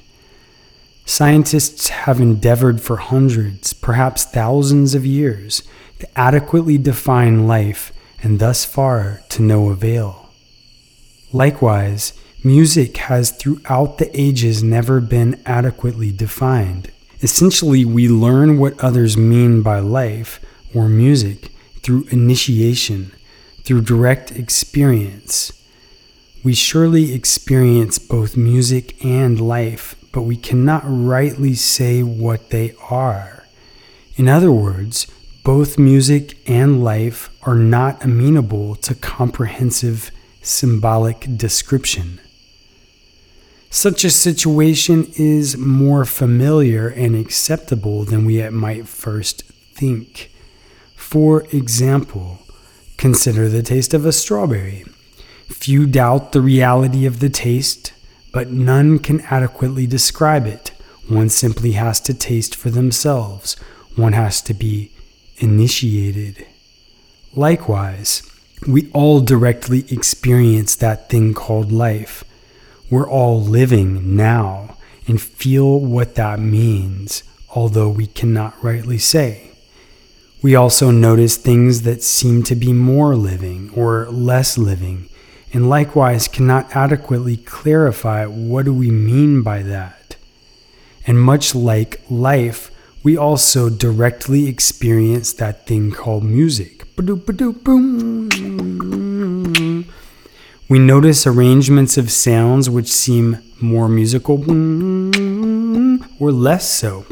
Scientists 1.08 1.88
have 1.88 2.20
endeavored 2.20 2.80
for 2.80 2.96
hundreds, 2.96 3.72
perhaps 3.72 4.24
thousands 4.24 4.92
of 4.92 5.06
years 5.06 5.62
to 6.00 6.18
adequately 6.18 6.76
define 6.76 7.46
life 7.46 7.92
and 8.24 8.40
thus 8.40 8.64
far 8.64 9.22
to 9.28 9.40
no 9.40 9.68
avail. 9.70 10.28
Likewise, 11.32 12.12
music 12.42 12.96
has 12.96 13.30
throughout 13.30 13.98
the 13.98 14.10
ages 14.20 14.64
never 14.64 15.00
been 15.00 15.40
adequately 15.46 16.10
defined. 16.10 16.90
Essentially, 17.22 17.84
we 17.84 18.08
learn 18.08 18.58
what 18.58 18.78
others 18.80 19.16
mean 19.16 19.62
by 19.62 19.78
life 19.78 20.40
or 20.74 20.88
music 20.88 21.52
through 21.82 22.04
initiation, 22.10 23.12
through 23.62 23.82
direct 23.82 24.32
experience. 24.32 25.52
We 26.42 26.52
surely 26.52 27.14
experience 27.14 28.00
both 28.00 28.36
music 28.36 29.02
and 29.04 29.40
life, 29.40 29.94
but 30.16 30.22
we 30.22 30.34
cannot 30.34 30.82
rightly 30.86 31.52
say 31.52 32.02
what 32.02 32.48
they 32.48 32.74
are. 32.88 33.44
In 34.14 34.28
other 34.28 34.50
words, 34.50 35.06
both 35.44 35.78
music 35.78 36.38
and 36.48 36.82
life 36.82 37.28
are 37.42 37.54
not 37.54 38.02
amenable 38.02 38.76
to 38.76 38.94
comprehensive 38.94 40.10
symbolic 40.40 41.36
description. 41.36 42.18
Such 43.68 44.04
a 44.04 44.10
situation 44.10 45.12
is 45.18 45.58
more 45.58 46.06
familiar 46.06 46.88
and 46.88 47.14
acceptable 47.14 48.04
than 48.04 48.24
we 48.24 48.48
might 48.48 48.88
first 48.88 49.42
think. 49.74 50.32
For 50.94 51.44
example, 51.52 52.38
consider 52.96 53.50
the 53.50 53.62
taste 53.62 53.92
of 53.92 54.06
a 54.06 54.12
strawberry. 54.12 54.86
Few 55.48 55.86
doubt 55.86 56.32
the 56.32 56.40
reality 56.40 57.04
of 57.04 57.20
the 57.20 57.28
taste, 57.28 57.92
but 58.36 58.50
none 58.50 58.98
can 58.98 59.22
adequately 59.30 59.86
describe 59.86 60.46
it. 60.46 60.70
One 61.08 61.30
simply 61.30 61.72
has 61.72 62.00
to 62.00 62.12
taste 62.12 62.54
for 62.54 62.68
themselves. 62.68 63.54
One 63.94 64.12
has 64.12 64.42
to 64.42 64.52
be 64.52 64.90
initiated. 65.38 66.46
Likewise, 67.32 68.22
we 68.68 68.90
all 68.92 69.22
directly 69.22 69.86
experience 69.90 70.76
that 70.76 71.08
thing 71.08 71.32
called 71.32 71.72
life. 71.72 72.24
We're 72.90 73.08
all 73.08 73.40
living 73.40 74.14
now 74.16 74.76
and 75.08 75.18
feel 75.18 75.80
what 75.80 76.16
that 76.16 76.38
means, 76.38 77.22
although 77.54 77.88
we 77.88 78.06
cannot 78.06 78.62
rightly 78.62 78.98
say. 78.98 79.52
We 80.42 80.54
also 80.54 80.90
notice 80.90 81.38
things 81.38 81.84
that 81.84 82.02
seem 82.02 82.42
to 82.42 82.54
be 82.54 82.74
more 82.74 83.16
living 83.16 83.70
or 83.74 84.10
less 84.10 84.58
living, 84.58 85.08
and 85.52 85.68
likewise 85.68 86.28
cannot 86.28 86.74
adequately 86.74 87.36
clarify 87.36 88.26
what 88.26 88.64
do 88.64 88.74
we 88.74 88.90
mean 88.90 89.42
by 89.42 89.62
that. 89.62 90.16
And 91.06 91.20
much 91.20 91.54
like 91.54 92.00
life, 92.10 92.70
we 93.02 93.16
also 93.16 93.70
directly 93.70 94.48
experience 94.48 95.32
that 95.34 95.66
thing 95.66 95.92
called 95.92 96.24
music. 96.24 96.84
We 100.68 100.78
notice 100.80 101.26
arrangements 101.26 101.96
of 101.96 102.10
sounds 102.10 102.68
which 102.68 102.88
seem 102.88 103.38
more 103.60 103.88
musical 103.88 104.42
or 106.18 106.32
less 106.32 106.68
so. 106.68 107.04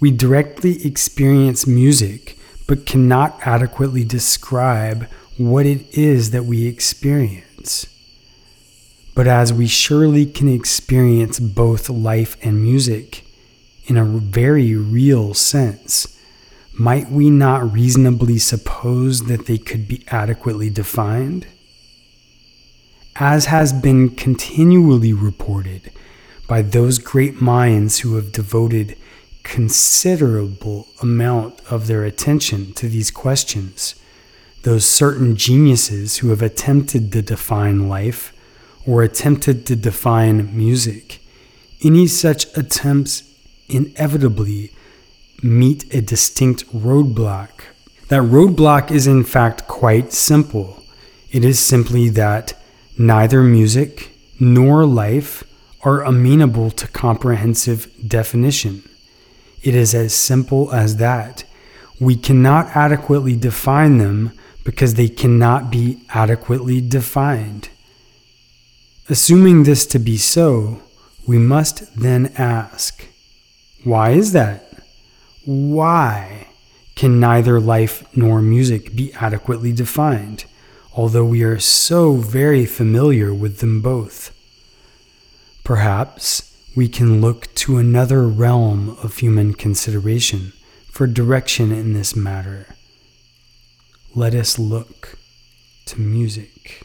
We 0.00 0.10
directly 0.10 0.86
experience 0.86 1.66
music 1.66 2.38
but 2.66 2.84
cannot 2.84 3.40
adequately 3.46 4.04
describe 4.04 5.08
what 5.38 5.64
it 5.66 5.96
is 5.96 6.32
that 6.32 6.44
we 6.44 6.66
experience. 6.66 7.86
But 9.14 9.26
as 9.26 9.52
we 9.52 9.66
surely 9.66 10.26
can 10.26 10.48
experience 10.48 11.40
both 11.40 11.88
life 11.88 12.36
and 12.42 12.62
music, 12.62 13.24
in 13.86 13.96
a 13.96 14.04
very 14.04 14.74
real 14.74 15.34
sense, 15.34 16.20
might 16.72 17.10
we 17.10 17.30
not 17.30 17.72
reasonably 17.72 18.38
suppose 18.38 19.22
that 19.26 19.46
they 19.46 19.58
could 19.58 19.88
be 19.88 20.04
adequately 20.08 20.70
defined? 20.70 21.46
As 23.16 23.46
has 23.46 23.72
been 23.72 24.10
continually 24.10 25.12
reported 25.12 25.90
by 26.46 26.62
those 26.62 26.98
great 26.98 27.40
minds 27.40 28.00
who 28.00 28.14
have 28.14 28.30
devoted 28.30 28.96
considerable 29.42 30.86
amount 31.00 31.60
of 31.70 31.86
their 31.86 32.04
attention 32.04 32.72
to 32.74 32.88
these 32.88 33.10
questions, 33.10 33.94
those 34.62 34.84
certain 34.84 35.36
geniuses 35.36 36.18
who 36.18 36.30
have 36.30 36.42
attempted 36.42 37.12
to 37.12 37.22
define 37.22 37.88
life 37.88 38.32
or 38.86 39.02
attempted 39.02 39.66
to 39.66 39.76
define 39.76 40.56
music, 40.56 41.20
any 41.84 42.06
such 42.06 42.46
attempts 42.56 43.22
inevitably 43.68 44.72
meet 45.42 45.92
a 45.94 46.00
distinct 46.00 46.66
roadblock. 46.74 47.50
That 48.08 48.22
roadblock 48.22 48.90
is 48.90 49.06
in 49.06 49.24
fact 49.24 49.68
quite 49.68 50.12
simple. 50.12 50.82
It 51.30 51.44
is 51.44 51.58
simply 51.60 52.08
that 52.10 52.54
neither 52.96 53.42
music 53.42 54.12
nor 54.40 54.86
life 54.86 55.44
are 55.82 56.02
amenable 56.02 56.70
to 56.72 56.88
comprehensive 56.88 57.88
definition. 58.06 58.82
It 59.62 59.74
is 59.74 59.94
as 59.94 60.14
simple 60.14 60.72
as 60.72 60.96
that. 60.96 61.44
We 62.00 62.16
cannot 62.16 62.74
adequately 62.74 63.36
define 63.36 63.98
them 63.98 64.32
because 64.68 64.96
they 64.96 65.08
cannot 65.08 65.70
be 65.70 65.98
adequately 66.10 66.78
defined. 66.78 67.70
Assuming 69.08 69.62
this 69.62 69.86
to 69.86 69.98
be 69.98 70.18
so, 70.18 70.82
we 71.26 71.38
must 71.38 71.96
then 71.96 72.30
ask 72.36 73.08
why 73.82 74.10
is 74.10 74.32
that? 74.32 74.70
Why 75.46 76.48
can 76.96 77.18
neither 77.18 77.58
life 77.58 78.04
nor 78.14 78.42
music 78.42 78.94
be 78.94 79.10
adequately 79.14 79.72
defined, 79.72 80.44
although 80.92 81.24
we 81.24 81.42
are 81.42 81.58
so 81.58 82.16
very 82.16 82.66
familiar 82.66 83.32
with 83.32 83.60
them 83.60 83.80
both? 83.80 84.34
Perhaps 85.64 86.54
we 86.76 86.88
can 86.88 87.22
look 87.22 87.54
to 87.54 87.78
another 87.78 88.28
realm 88.28 88.98
of 89.02 89.16
human 89.16 89.54
consideration 89.54 90.52
for 90.90 91.06
direction 91.06 91.72
in 91.72 91.94
this 91.94 92.14
matter. 92.14 92.66
Let 94.18 94.34
us 94.34 94.58
look 94.58 95.16
to 95.84 96.00
music. 96.00 96.82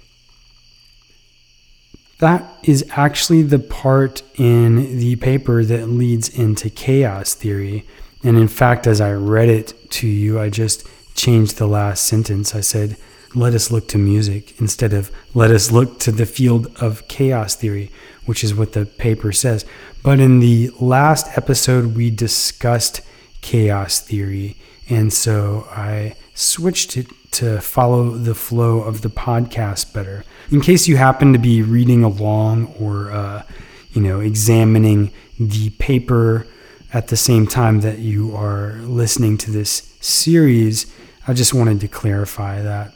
That 2.19 2.43
is 2.61 2.85
actually 2.91 3.41
the 3.41 3.57
part 3.57 4.21
in 4.35 4.99
the 4.99 5.15
paper 5.15 5.65
that 5.65 5.89
leads 5.89 6.29
into 6.29 6.69
chaos 6.69 7.33
theory. 7.33 7.87
And 8.23 8.37
in 8.37 8.47
fact, 8.47 8.85
as 8.85 9.01
I 9.01 9.13
read 9.13 9.49
it 9.49 9.73
to 9.93 10.07
you, 10.07 10.39
I 10.39 10.51
just 10.51 10.87
changed 11.15 11.57
the 11.57 11.65
last 11.65 12.03
sentence. 12.03 12.53
I 12.53 12.61
said, 12.61 12.97
let 13.33 13.55
us 13.55 13.71
look 13.71 13.87
to 13.87 13.97
music 13.97 14.53
instead 14.61 14.93
of 14.93 15.09
let 15.33 15.49
us 15.49 15.71
look 15.71 15.99
to 16.01 16.11
the 16.11 16.27
field 16.27 16.67
of 16.79 17.07
chaos 17.07 17.55
theory, 17.55 17.91
which 18.27 18.43
is 18.43 18.53
what 18.53 18.73
the 18.73 18.85
paper 18.85 19.31
says. 19.31 19.65
But 20.03 20.19
in 20.19 20.39
the 20.39 20.69
last 20.79 21.35
episode, 21.35 21.95
we 21.95 22.11
discussed 22.11 23.01
chaos 23.41 24.01
theory. 24.01 24.55
And 24.87 25.11
so 25.11 25.67
I 25.71 26.15
switched 26.35 26.95
it 26.95 27.07
to 27.33 27.59
follow 27.61 28.11
the 28.11 28.35
flow 28.35 28.81
of 28.81 29.01
the 29.01 29.09
podcast 29.09 29.93
better. 29.93 30.23
In 30.51 30.61
case 30.61 30.87
you 30.87 30.97
happen 30.97 31.33
to 31.33 31.39
be 31.39 31.61
reading 31.61 32.03
along 32.03 32.73
or, 32.79 33.11
uh, 33.11 33.43
you 33.91 34.01
know, 34.01 34.19
examining 34.19 35.11
the 35.39 35.71
paper 35.71 36.47
at 36.93 37.07
the 37.07 37.17
same 37.17 37.47
time 37.47 37.81
that 37.81 37.99
you 37.99 38.35
are 38.35 38.73
listening 38.83 39.37
to 39.39 39.51
this 39.51 39.95
series, 39.99 40.93
I 41.27 41.33
just 41.33 41.53
wanted 41.53 41.79
to 41.81 41.87
clarify 41.87 42.61
that. 42.61 42.93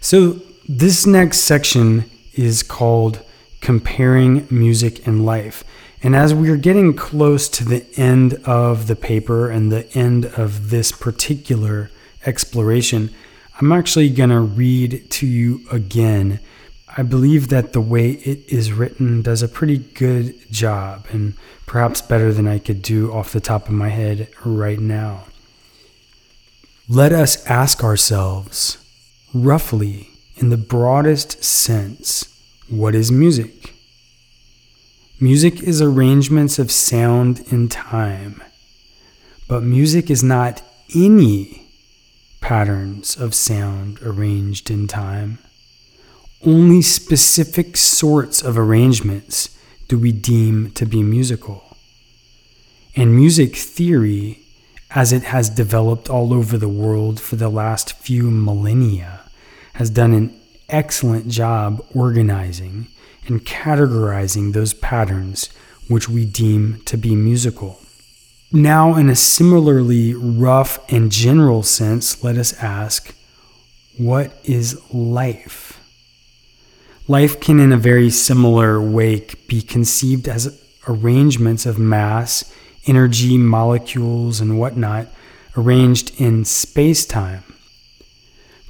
So, 0.00 0.40
this 0.68 1.06
next 1.06 1.38
section 1.40 2.10
is 2.34 2.62
called 2.62 3.22
Comparing 3.60 4.46
Music 4.50 5.06
and 5.06 5.24
Life. 5.24 5.62
And 6.02 6.14
as 6.14 6.34
we 6.34 6.50
are 6.50 6.56
getting 6.56 6.94
close 6.94 7.48
to 7.50 7.64
the 7.64 7.86
end 7.96 8.34
of 8.44 8.86
the 8.86 8.96
paper 8.96 9.48
and 9.48 9.70
the 9.70 9.90
end 9.96 10.26
of 10.26 10.70
this 10.70 10.92
particular 10.92 11.90
exploration, 12.26 13.10
I'm 13.60 13.72
actually 13.72 14.10
going 14.10 14.30
to 14.30 14.40
read 14.40 15.10
to 15.12 15.26
you 15.26 15.60
again. 15.70 16.40
I 16.96 17.02
believe 17.02 17.48
that 17.48 17.72
the 17.72 17.80
way 17.80 18.12
it 18.12 18.40
is 18.48 18.72
written 18.72 19.22
does 19.22 19.42
a 19.42 19.48
pretty 19.48 19.78
good 19.78 20.34
job, 20.50 21.06
and 21.10 21.34
perhaps 21.66 22.00
better 22.00 22.32
than 22.32 22.46
I 22.46 22.58
could 22.58 22.82
do 22.82 23.12
off 23.12 23.32
the 23.32 23.40
top 23.40 23.68
of 23.68 23.74
my 23.74 23.88
head 23.88 24.28
right 24.44 24.78
now. 24.78 25.24
let 26.88 27.12
us 27.12 27.44
ask 27.46 27.82
ourselves, 27.82 28.78
roughly, 29.34 30.08
in 30.36 30.50
the 30.50 30.56
broadest 30.56 31.42
sense, 31.42 32.32
what 32.68 32.94
is 32.94 33.10
music? 33.10 33.74
Music 35.18 35.62
is 35.62 35.82
arrangements 35.82 36.58
of 36.58 36.70
sound 36.70 37.40
in 37.50 37.68
time, 37.68 38.42
but 39.48 39.62
music 39.62 40.10
is 40.10 40.22
not 40.22 40.62
any 40.94 41.65
patterns 42.46 43.16
of 43.16 43.34
sound 43.34 44.00
arranged 44.02 44.70
in 44.70 44.86
time. 44.86 45.36
Only 46.46 46.80
specific 46.80 47.76
sorts 47.76 48.40
of 48.40 48.56
arrangements 48.56 49.58
do 49.88 49.98
we 49.98 50.12
deem 50.12 50.70
to 50.74 50.86
be 50.86 51.02
musical. 51.02 51.76
And 52.94 53.16
music 53.16 53.56
theory, 53.56 54.44
as 54.92 55.12
it 55.12 55.24
has 55.24 55.50
developed 55.50 56.08
all 56.08 56.32
over 56.32 56.56
the 56.56 56.68
world 56.68 57.20
for 57.20 57.34
the 57.34 57.48
last 57.48 57.94
few 57.94 58.30
millennia, 58.30 59.22
has 59.72 59.90
done 59.90 60.12
an 60.12 60.32
excellent 60.68 61.26
job 61.26 61.84
organizing 61.96 62.86
and 63.26 63.44
categorizing 63.44 64.52
those 64.52 64.72
patterns 64.72 65.48
which 65.88 66.08
we 66.08 66.24
deem 66.24 66.80
to 66.84 66.96
be 66.96 67.16
musical. 67.16 67.80
Now, 68.52 68.94
in 68.94 69.08
a 69.08 69.16
similarly 69.16 70.14
rough 70.14 70.78
and 70.90 71.10
general 71.10 71.64
sense, 71.64 72.22
let 72.22 72.36
us 72.36 72.52
ask 72.62 73.14
what 73.98 74.38
is 74.44 74.80
life? 74.92 75.80
Life 77.08 77.40
can, 77.40 77.58
in 77.58 77.72
a 77.72 77.76
very 77.76 78.10
similar 78.10 78.80
way, 78.80 79.26
be 79.48 79.62
conceived 79.62 80.28
as 80.28 80.62
arrangements 80.86 81.66
of 81.66 81.78
mass, 81.78 82.52
energy, 82.86 83.36
molecules, 83.36 84.40
and 84.40 84.58
whatnot 84.58 85.08
arranged 85.56 86.20
in 86.20 86.44
space 86.44 87.04
time. 87.06 87.42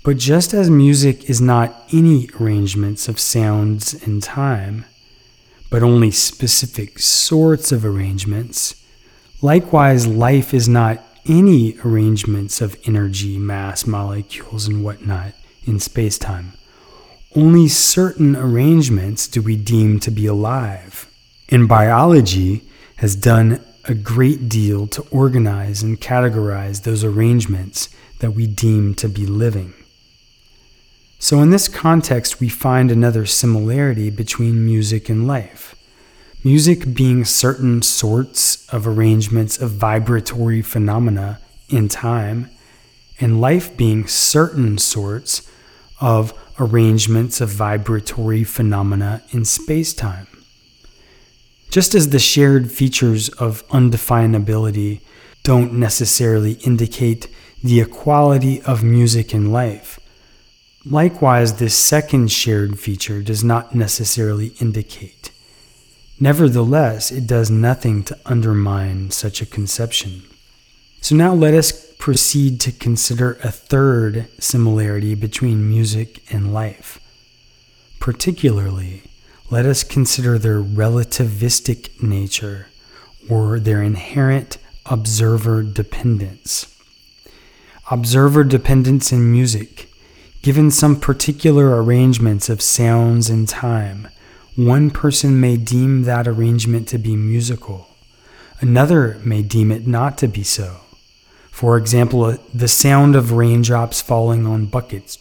But 0.05 0.17
just 0.17 0.55
as 0.55 0.71
music 0.71 1.29
is 1.29 1.41
not 1.41 1.83
any 1.93 2.29
arrangements 2.41 3.09
of 3.09 3.19
sounds 3.19 3.93
in 3.93 4.21
time, 4.21 4.85
but 5.69 5.83
only 5.83 6.13
specific 6.13 6.99
sorts 6.99 7.73
of 7.73 7.85
arrangements, 7.85 8.86
Likewise, 9.43 10.07
life 10.07 10.55
is 10.55 10.69
not 10.69 11.03
any 11.27 11.77
arrangements 11.85 12.61
of 12.61 12.79
energy, 12.87 13.39
mass, 13.39 13.87
molecules, 13.87 14.67
and 14.67 14.83
whatnot 14.83 15.33
in 15.65 15.79
space 15.81 16.19
time. 16.19 16.53
Only 17.35 17.69
certain 17.69 18.35
arrangements 18.35 19.29
do 19.29 19.43
we 19.43 19.57
deem 19.57 20.01
to 20.01 20.11
be 20.11 20.27
alive. 20.27 21.11
And 21.51 21.69
biology 21.69 22.63
has 22.97 23.15
done 23.15 23.63
a 23.85 23.95
great 23.95 24.49
deal 24.49 24.87
to 24.89 25.03
organize 25.11 25.83
and 25.83 26.01
categorize 26.01 26.83
those 26.83 27.05
arrangements 27.05 27.89
that 28.21 28.33
we 28.33 28.47
deem 28.47 28.95
to 28.95 29.09
be 29.09 29.27
living. 29.27 29.75
So, 31.19 31.41
in 31.41 31.51
this 31.51 31.69
context, 31.69 32.41
we 32.41 32.49
find 32.49 32.91
another 32.91 33.27
similarity 33.27 34.11
between 34.11 34.65
music 34.65 35.09
and 35.09 35.27
life. 35.27 35.75
Music 36.45 36.95
being 36.95 37.25
certain 37.25 37.83
sorts 37.83 38.69
of 38.69 38.87
arrangements 38.87 39.59
of 39.59 39.73
vibratory 39.73 40.63
phenomena 40.63 41.41
in 41.69 41.89
time, 41.89 42.49
and 43.21 43.41
life 43.41 43.77
being 43.77 44.07
certain 44.07 44.79
sorts 44.79 45.51
of 46.01 46.33
arrangements 46.61 47.41
of 47.41 47.49
vibratory 47.49 48.45
phenomena 48.45 49.23
in 49.33 49.45
space 49.45 49.93
time. 49.93 50.27
Just 51.71 51.95
as 51.95 52.11
the 52.11 52.19
shared 52.19 52.71
features 52.71 53.29
of 53.31 53.67
undefinability 53.69 55.01
don't 55.43 55.73
necessarily 55.73 56.53
indicate 56.65 57.29
the 57.63 57.81
equality 57.81 58.63
of 58.63 58.85
music 58.85 59.35
and 59.35 59.53
life, 59.53 59.99
likewise, 60.85 61.55
this 61.55 61.77
second 61.77 62.31
shared 62.31 62.79
feature 62.79 63.23
does 63.23 63.43
not 63.43 63.75
necessarily 63.75 64.49
indicate 64.61 65.31
Nevertheless, 66.19 67.13
it 67.13 67.27
does 67.27 67.51
nothing 67.51 68.03
to 68.05 68.19
undermine 68.25 69.11
such 69.11 69.43
a 69.43 69.47
conception. 69.47 70.23
So 71.03 71.15
now 71.15 71.35
let 71.35 71.55
us 71.55 71.95
proceed 71.99 72.61
to 72.61 72.73
consider 72.73 73.35
a 73.45 73.51
third 73.51 74.29
similarity 74.39 75.15
between 75.15 75.69
music 75.69 76.23
and 76.33 76.55
life. 76.55 76.99
Particularly, 78.01 79.03
let 79.51 79.67
us 79.67 79.85
consider 79.85 80.39
their 80.39 80.61
relativistic 80.63 82.03
nature 82.03 82.69
or 83.29 83.61
their 83.61 83.83
inherent 83.83 84.59
observer 84.87 85.63
dependence. 85.63 86.73
Observer 87.91 88.43
dependence 88.43 89.13
in 89.13 89.31
music, 89.31 89.89
given 90.43 90.71
some 90.71 90.99
particular 90.99 91.83
arrangements 91.83 92.49
of 92.49 92.63
sounds 92.63 93.29
and 93.29 93.49
time, 93.49 94.09
one 94.57 94.91
person 94.91 95.39
may 95.39 95.59
deem 95.59 96.05
that 96.05 96.27
arrangement 96.27 96.89
to 96.89 96.99
be 96.99 97.15
musical, 97.15 97.89
another 98.61 99.21
may 99.23 99.43
deem 99.43 99.71
it 99.71 99.87
not 99.87 100.17
to 100.19 100.27
be 100.27 100.43
so. 100.43 100.79
For 101.51 101.77
example, 101.77 102.25
uh, 102.25 102.39
the 102.55 102.69
sound 102.69 103.17
of 103.17 103.33
raindrops 103.33 104.01
falling 104.01 104.47
on 104.47 104.67
buckets. 104.67 105.19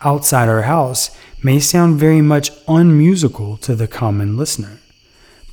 Outside 0.00 0.48
our 0.48 0.62
house 0.62 1.10
may 1.42 1.60
sound 1.60 1.98
very 1.98 2.22
much 2.22 2.50
unmusical 2.66 3.58
to 3.58 3.74
the 3.74 3.88
common 3.88 4.38
listener, 4.38 4.80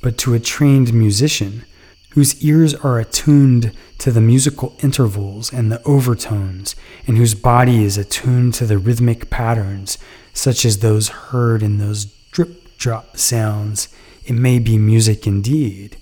but 0.02 0.16
to 0.18 0.32
a 0.32 0.40
trained 0.40 0.94
musician, 0.94 1.64
whose 2.12 2.42
ears 2.44 2.74
are 2.74 2.98
attuned 2.98 3.72
to 3.96 4.10
the 4.10 4.20
musical 4.20 4.76
intervals 4.82 5.50
and 5.52 5.72
the 5.72 5.82
overtones, 5.84 6.76
and 7.06 7.16
whose 7.16 7.34
body 7.34 7.84
is 7.84 7.96
attuned 7.96 8.52
to 8.52 8.66
the 8.66 8.76
rhythmic 8.76 9.30
patterns, 9.30 9.96
such 10.34 10.64
as 10.64 10.78
those 10.78 11.08
heard 11.08 11.62
in 11.62 11.78
those 11.78 12.04
drip 12.30 12.76
drop 12.76 13.16
sounds, 13.16 13.88
it 14.26 14.34
may 14.34 14.58
be 14.58 14.76
music 14.76 15.26
indeed. 15.26 15.96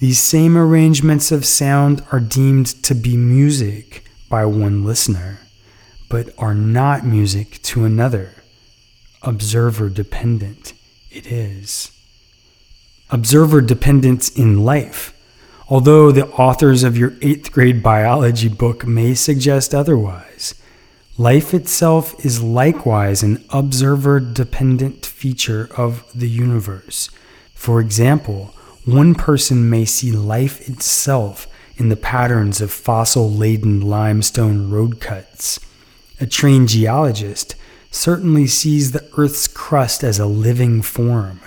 These 0.00 0.18
same 0.18 0.56
arrangements 0.56 1.30
of 1.30 1.44
sound 1.44 2.02
are 2.10 2.20
deemed 2.20 2.66
to 2.82 2.94
be 2.94 3.16
music 3.16 4.04
by 4.28 4.44
one 4.44 4.84
listener, 4.84 5.38
but 6.08 6.34
are 6.36 6.54
not 6.54 7.06
music 7.06 7.62
to 7.62 7.84
another. 7.84 8.30
Observer 9.22 9.88
dependent 9.88 10.72
it 11.12 11.26
is. 11.26 11.92
Observer 13.10 13.60
dependence 13.60 14.28
in 14.30 14.64
life 14.64 15.13
although 15.74 16.12
the 16.12 16.28
authors 16.28 16.84
of 16.84 16.96
your 16.96 17.14
eighth 17.20 17.50
grade 17.50 17.82
biology 17.82 18.46
book 18.48 18.86
may 18.86 19.12
suggest 19.12 19.74
otherwise. 19.74 20.54
Life 21.18 21.52
itself 21.52 22.24
is 22.24 22.40
likewise 22.40 23.24
an 23.24 23.44
observer 23.50 24.20
dependent 24.20 25.04
feature 25.04 25.68
of 25.76 26.08
the 26.14 26.28
universe. 26.28 27.10
For 27.54 27.80
example, 27.80 28.54
one 28.84 29.16
person 29.16 29.68
may 29.68 29.84
see 29.84 30.12
life 30.12 30.68
itself 30.68 31.48
in 31.76 31.88
the 31.88 31.96
patterns 31.96 32.60
of 32.60 32.70
fossil 32.70 33.28
laden 33.28 33.80
limestone 33.80 34.70
road 34.70 35.00
cuts. 35.00 35.58
A 36.20 36.26
trained 36.26 36.68
geologist 36.68 37.56
certainly 37.90 38.46
sees 38.46 38.92
the 38.92 39.10
Earth's 39.18 39.48
crust 39.48 40.04
as 40.04 40.20
a 40.20 40.26
living 40.26 40.82
form, 40.82 41.40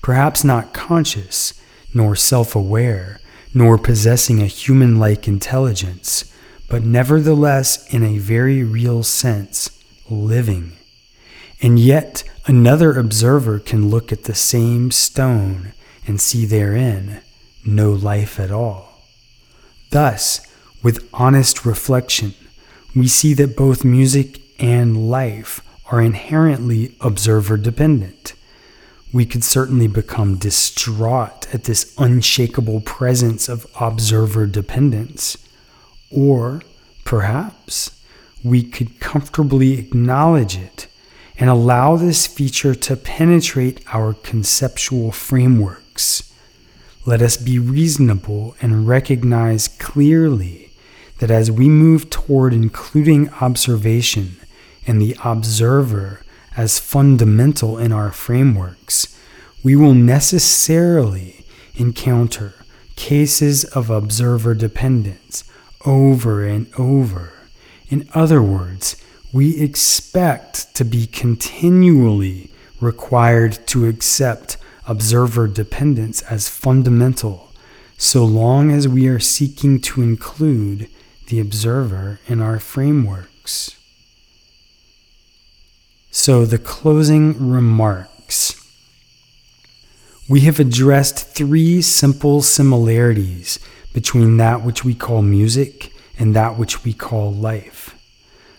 perhaps 0.00 0.42
not 0.42 0.72
conscious 0.72 1.52
nor 1.92 2.16
self 2.16 2.56
aware 2.56 3.20
nor 3.54 3.78
possessing 3.78 4.42
a 4.42 4.46
human 4.46 4.98
like 4.98 5.28
intelligence, 5.28 6.30
but 6.68 6.82
nevertheless, 6.82 7.86
in 7.94 8.02
a 8.02 8.18
very 8.18 8.64
real 8.64 9.04
sense, 9.04 9.70
living. 10.10 10.72
And 11.62 11.78
yet, 11.78 12.24
another 12.46 12.98
observer 12.98 13.60
can 13.60 13.88
look 13.88 14.12
at 14.12 14.24
the 14.24 14.34
same 14.34 14.90
stone 14.90 15.72
and 16.06 16.20
see 16.20 16.44
therein 16.44 17.20
no 17.64 17.92
life 17.92 18.38
at 18.40 18.50
all. 18.50 19.00
Thus, 19.90 20.40
with 20.82 21.08
honest 21.14 21.64
reflection, 21.64 22.34
we 22.94 23.08
see 23.08 23.32
that 23.34 23.56
both 23.56 23.84
music 23.84 24.40
and 24.58 25.08
life 25.08 25.62
are 25.90 26.00
inherently 26.00 26.96
observer 27.00 27.56
dependent 27.56 28.34
we 29.14 29.24
could 29.24 29.44
certainly 29.44 29.86
become 29.86 30.34
distraught 30.38 31.46
at 31.54 31.64
this 31.64 31.94
unshakable 31.98 32.80
presence 32.80 33.48
of 33.48 33.64
observer 33.80 34.44
dependence. 34.44 35.38
Or 36.10 36.62
perhaps 37.04 38.02
we 38.42 38.64
could 38.64 38.98
comfortably 38.98 39.78
acknowledge 39.78 40.56
it 40.58 40.88
and 41.38 41.48
allow 41.48 41.94
this 41.94 42.26
feature 42.26 42.74
to 42.74 42.96
penetrate 42.96 43.80
our 43.94 44.14
conceptual 44.14 45.12
frameworks. 45.12 46.34
Let 47.06 47.22
us 47.22 47.36
be 47.36 47.60
reasonable 47.60 48.56
and 48.60 48.88
recognize 48.88 49.68
clearly 49.68 50.72
that 51.18 51.30
as 51.30 51.52
we 51.52 51.68
move 51.68 52.10
toward 52.10 52.52
including 52.52 53.28
observation 53.40 54.38
and 54.88 55.00
the 55.00 55.16
observer 55.22 56.23
as 56.56 56.78
fundamental 56.78 57.78
in 57.78 57.92
our 57.92 58.10
frameworks, 58.12 59.18
we 59.62 59.74
will 59.74 59.94
necessarily 59.94 61.44
encounter 61.74 62.54
cases 62.96 63.64
of 63.64 63.90
observer 63.90 64.54
dependence 64.54 65.44
over 65.84 66.44
and 66.44 66.66
over. 66.78 67.32
In 67.88 68.08
other 68.14 68.42
words, 68.42 68.96
we 69.32 69.60
expect 69.60 70.74
to 70.76 70.84
be 70.84 71.06
continually 71.06 72.50
required 72.80 73.66
to 73.66 73.86
accept 73.86 74.56
observer 74.86 75.48
dependence 75.48 76.22
as 76.22 76.48
fundamental 76.48 77.52
so 77.96 78.24
long 78.24 78.70
as 78.70 78.86
we 78.86 79.06
are 79.08 79.20
seeking 79.20 79.80
to 79.80 80.02
include 80.02 80.88
the 81.28 81.40
observer 81.40 82.20
in 82.26 82.40
our 82.40 82.58
frameworks. 82.58 83.76
So, 86.16 86.46
the 86.46 86.58
closing 86.58 87.50
remarks. 87.50 88.54
We 90.28 90.42
have 90.42 90.60
addressed 90.60 91.34
three 91.34 91.82
simple 91.82 92.40
similarities 92.40 93.58
between 93.92 94.36
that 94.36 94.62
which 94.62 94.84
we 94.84 94.94
call 94.94 95.22
music 95.22 95.92
and 96.16 96.32
that 96.36 96.56
which 96.56 96.84
we 96.84 96.92
call 96.92 97.32
life. 97.32 97.98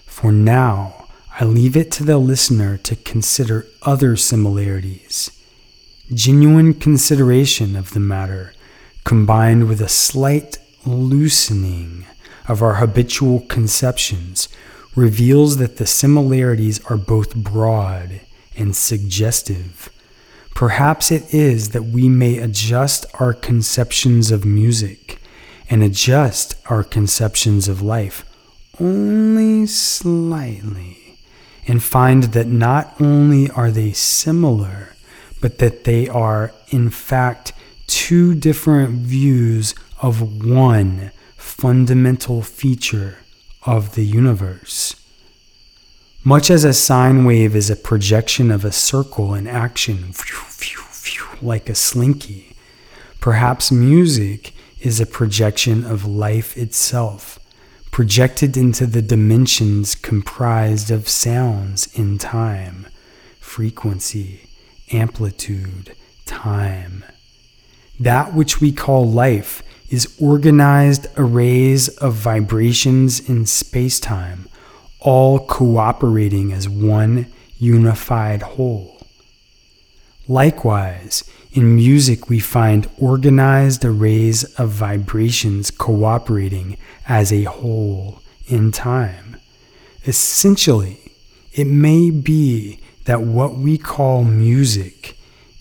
For 0.05 0.33
now, 0.33 1.07
I 1.39 1.45
leave 1.45 1.77
it 1.77 1.91
to 1.91 2.03
the 2.03 2.17
listener 2.17 2.75
to 2.79 2.95
consider 2.97 3.65
other 3.83 4.17
similarities. 4.17 5.31
Genuine 6.13 6.73
consideration 6.73 7.77
of 7.77 7.93
the 7.93 8.01
matter, 8.01 8.53
combined 9.05 9.69
with 9.69 9.79
a 9.79 9.87
slight 9.87 10.57
loosening 10.85 12.05
of 12.49 12.61
our 12.61 12.75
habitual 12.75 13.39
conceptions, 13.47 14.49
reveals 14.95 15.57
that 15.57 15.77
the 15.77 15.85
similarities 15.85 16.83
are 16.85 16.97
both 16.97 17.35
broad 17.35 18.21
and 18.55 18.75
suggestive. 18.75 19.89
Perhaps 20.53 21.11
it 21.11 21.33
is 21.33 21.69
that 21.69 21.83
we 21.83 22.07
may 22.07 22.37
adjust 22.37 23.05
our 23.19 23.33
conceptions 23.33 24.31
of 24.31 24.45
music 24.45 25.19
and 25.69 25.83
adjust 25.83 26.55
our 26.69 26.83
conceptions 26.83 27.67
of 27.67 27.81
life 27.81 28.23
only 28.79 29.65
slightly 29.65 31.17
and 31.67 31.83
find 31.83 32.23
that 32.23 32.47
not 32.47 32.95
only 33.01 33.49
are 33.51 33.71
they 33.71 33.91
similar, 33.91 34.95
but 35.41 35.57
that 35.57 35.83
they 35.83 36.07
are, 36.07 36.53
in 36.69 36.89
fact, 36.89 37.51
two 37.87 38.35
different 38.35 38.91
views 38.91 39.75
of 40.01 40.45
one 40.45 41.11
fundamental 41.35 42.41
feature 42.41 43.17
of 43.65 43.95
the 43.95 44.05
universe. 44.05 44.95
Much 46.23 46.49
as 46.49 46.63
a 46.63 46.73
sine 46.73 47.25
wave 47.25 47.55
is 47.55 47.69
a 47.69 47.75
projection 47.75 48.49
of 48.51 48.65
a 48.65 48.71
circle 48.71 49.33
in 49.33 49.47
action, 49.47 50.13
like 51.41 51.69
a 51.69 51.75
slinky, 51.75 52.55
perhaps 53.19 53.71
music 53.71 54.53
is 54.79 54.99
a 54.99 55.05
projection 55.05 55.83
of 55.85 56.05
life 56.05 56.57
itself, 56.57 57.39
projected 57.91 58.57
into 58.57 58.85
the 58.85 59.01
dimensions 59.01 59.95
comprised 59.95 60.91
of 60.91 61.07
sounds 61.07 61.87
in 61.97 62.17
time, 62.17 62.87
frequency, 63.39 64.49
amplitude, 64.91 65.95
time. 66.25 67.03
That 67.99 68.33
which 68.33 68.59
we 68.59 68.71
call 68.71 69.09
life 69.09 69.63
is 69.89 70.15
organized 70.19 71.07
arrays 71.17 71.89
of 71.97 72.13
vibrations 72.13 73.19
in 73.29 73.45
space-time, 73.45 74.47
all 74.99 75.39
cooperating 75.45 76.51
as 76.51 76.67
one 76.67 77.27
unified 77.59 78.41
whole. 78.41 78.97
Likewise, 80.27 81.23
in 81.51 81.75
music, 81.75 82.29
we 82.29 82.39
find 82.39 82.89
organized 82.97 83.85
arrays 83.85 84.43
of 84.55 84.69
vibrations 84.71 85.71
cooperating 85.71 86.77
as 87.07 87.31
a 87.31 87.43
whole 87.43 88.21
in 88.47 88.71
time. 88.71 89.37
Essentially, 90.05 90.99
it 91.53 91.67
may 91.67 92.09
be 92.09 92.79
that 93.05 93.21
what 93.21 93.55
we 93.55 93.77
call 93.77 94.23
music 94.23 95.15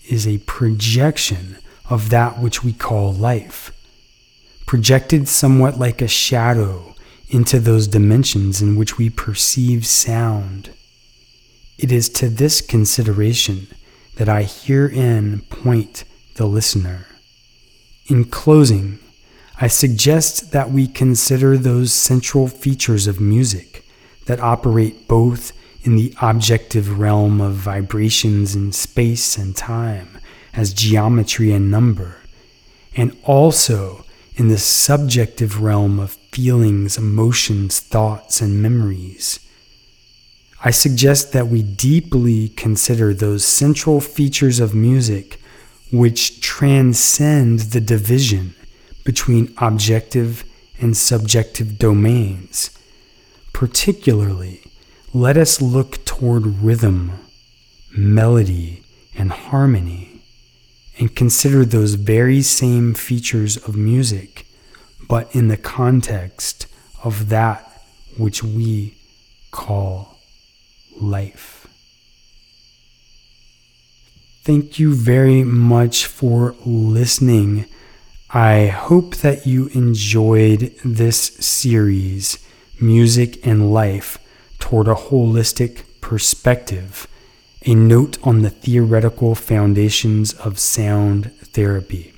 is 0.09 0.27
a 0.27 0.39
projection 0.39 1.57
of 1.89 2.09
that 2.09 2.39
which 2.39 2.63
we 2.63 2.73
call 2.73 3.13
life, 3.13 3.71
projected 4.65 5.27
somewhat 5.27 5.77
like 5.77 6.01
a 6.01 6.07
shadow 6.07 6.95
into 7.29 7.59
those 7.59 7.87
dimensions 7.87 8.61
in 8.61 8.75
which 8.75 8.97
we 8.97 9.09
perceive 9.09 9.85
sound. 9.85 10.71
It 11.77 11.91
is 11.91 12.09
to 12.09 12.29
this 12.29 12.61
consideration 12.61 13.67
that 14.15 14.29
I 14.29 14.43
herein 14.43 15.41
point 15.49 16.03
the 16.35 16.45
listener. 16.45 17.07
In 18.07 18.25
closing, 18.25 18.99
I 19.59 19.67
suggest 19.67 20.51
that 20.51 20.71
we 20.71 20.87
consider 20.87 21.57
those 21.57 21.93
central 21.93 22.47
features 22.47 23.07
of 23.07 23.19
music 23.19 23.85
that 24.25 24.39
operate 24.39 25.07
both 25.07 25.51
in 25.83 25.95
the 25.95 26.13
objective 26.21 26.99
realm 26.99 27.39
of 27.41 27.53
vibrations 27.53 28.55
in 28.55 28.71
space 28.71 29.37
and 29.37 29.55
time 29.55 30.17
as 30.53 30.73
geometry 30.73 31.51
and 31.51 31.69
number, 31.69 32.17
and 32.95 33.15
also 33.23 34.04
in 34.35 34.47
the 34.49 34.57
subjective 34.57 35.61
realm 35.61 35.99
of 35.99 36.11
feelings, 36.11 36.97
emotions, 36.97 37.79
thoughts, 37.79 38.41
and 38.41 38.61
memories 38.61 39.39
I 40.65 40.71
suggest 40.71 41.31
that 41.33 41.47
we 41.47 41.61
deeply 41.61 42.49
consider 42.49 43.13
those 43.13 43.45
central 43.45 44.01
features 44.01 44.59
of 44.59 44.73
music 44.73 45.39
which 45.91 46.41
transcend 46.41 47.59
the 47.59 47.79
division 47.79 48.55
between 49.03 49.53
objective 49.59 50.43
and 50.79 50.97
subjective 50.97 51.77
domains. 51.77 52.71
Particularly, 53.53 54.63
let 55.13 55.37
us 55.37 55.61
look 55.61 56.03
toward 56.03 56.47
rhythm, 56.47 57.11
melody, 57.95 58.81
and 59.13 59.31
harmony, 59.31 60.14
and 60.97 61.15
consider 61.15 61.65
those 61.65 61.95
very 61.95 62.41
same 62.41 62.93
features 62.93 63.57
of 63.57 63.75
music, 63.75 64.45
but 65.07 65.33
in 65.35 65.47
the 65.47 65.57
context 65.57 66.67
of 67.03 67.29
that 67.29 67.81
which 68.17 68.43
we 68.43 68.95
call 69.51 70.19
life. 70.99 71.67
Thank 74.43 74.77
you 74.77 74.93
very 74.93 75.43
much 75.43 76.05
for 76.05 76.55
listening. 76.65 77.65
I 78.29 78.67
hope 78.67 79.15
that 79.17 79.47
you 79.47 79.67
enjoyed 79.67 80.75
this 80.83 81.17
series, 81.17 82.37
Music 82.79 83.45
and 83.45 83.73
Life 83.73 84.19
Toward 84.59 84.87
a 84.87 84.93
Holistic 84.93 85.83
Perspective, 86.01 87.07
a 87.65 87.73
note 87.73 88.17
on 88.23 88.43
the 88.43 88.49
theoretical 88.49 89.33
foundations 89.33 90.33
of 90.33 90.59
sound 90.59 91.31
therapy. 91.41 92.13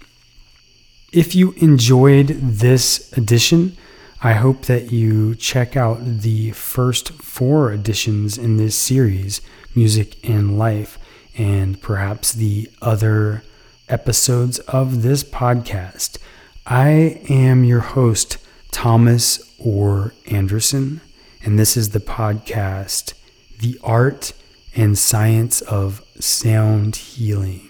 If 1.14 1.34
you 1.36 1.54
enjoyed 1.54 2.28
this 2.28 3.18
edition, 3.18 3.78
I 4.22 4.34
hope 4.34 4.64
that 4.64 4.92
you 4.92 5.36
check 5.36 5.78
out 5.78 6.00
the 6.04 6.52
first 6.52 7.14
four 7.14 7.72
editions 7.72 8.38
in 8.38 8.58
this 8.58 8.76
series, 8.76 9.42
Music 9.74 10.18
and 10.28 10.60
Life, 10.60 11.00
and 11.38 11.82
perhaps 11.82 12.34
the 12.34 12.70
other 12.82 13.44
episodes 13.88 14.60
of 14.60 15.02
this 15.02 15.24
podcast. 15.24 16.18
I 16.66 17.22
am 17.30 17.64
your 17.64 17.80
host, 17.80 18.38
Thomas 18.72 19.56
Orr 19.58 20.14
Anderson, 20.26 21.00
and 21.42 21.58
this 21.58 21.78
is 21.78 21.92
the 21.92 22.00
podcast, 22.00 23.14
The 23.60 23.80
Art 23.82 24.34
and 24.78 24.96
Science 24.96 25.62
of 25.62 26.06
Sound 26.20 26.96
Healing. 26.96 27.68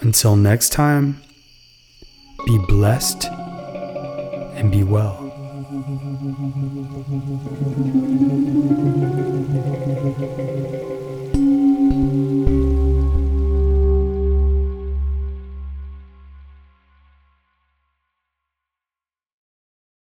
Until 0.00 0.36
next 0.36 0.72
time, 0.72 1.22
be 2.44 2.58
blessed 2.68 3.24
and 3.24 4.70
be 4.70 4.84
well. 4.84 5.27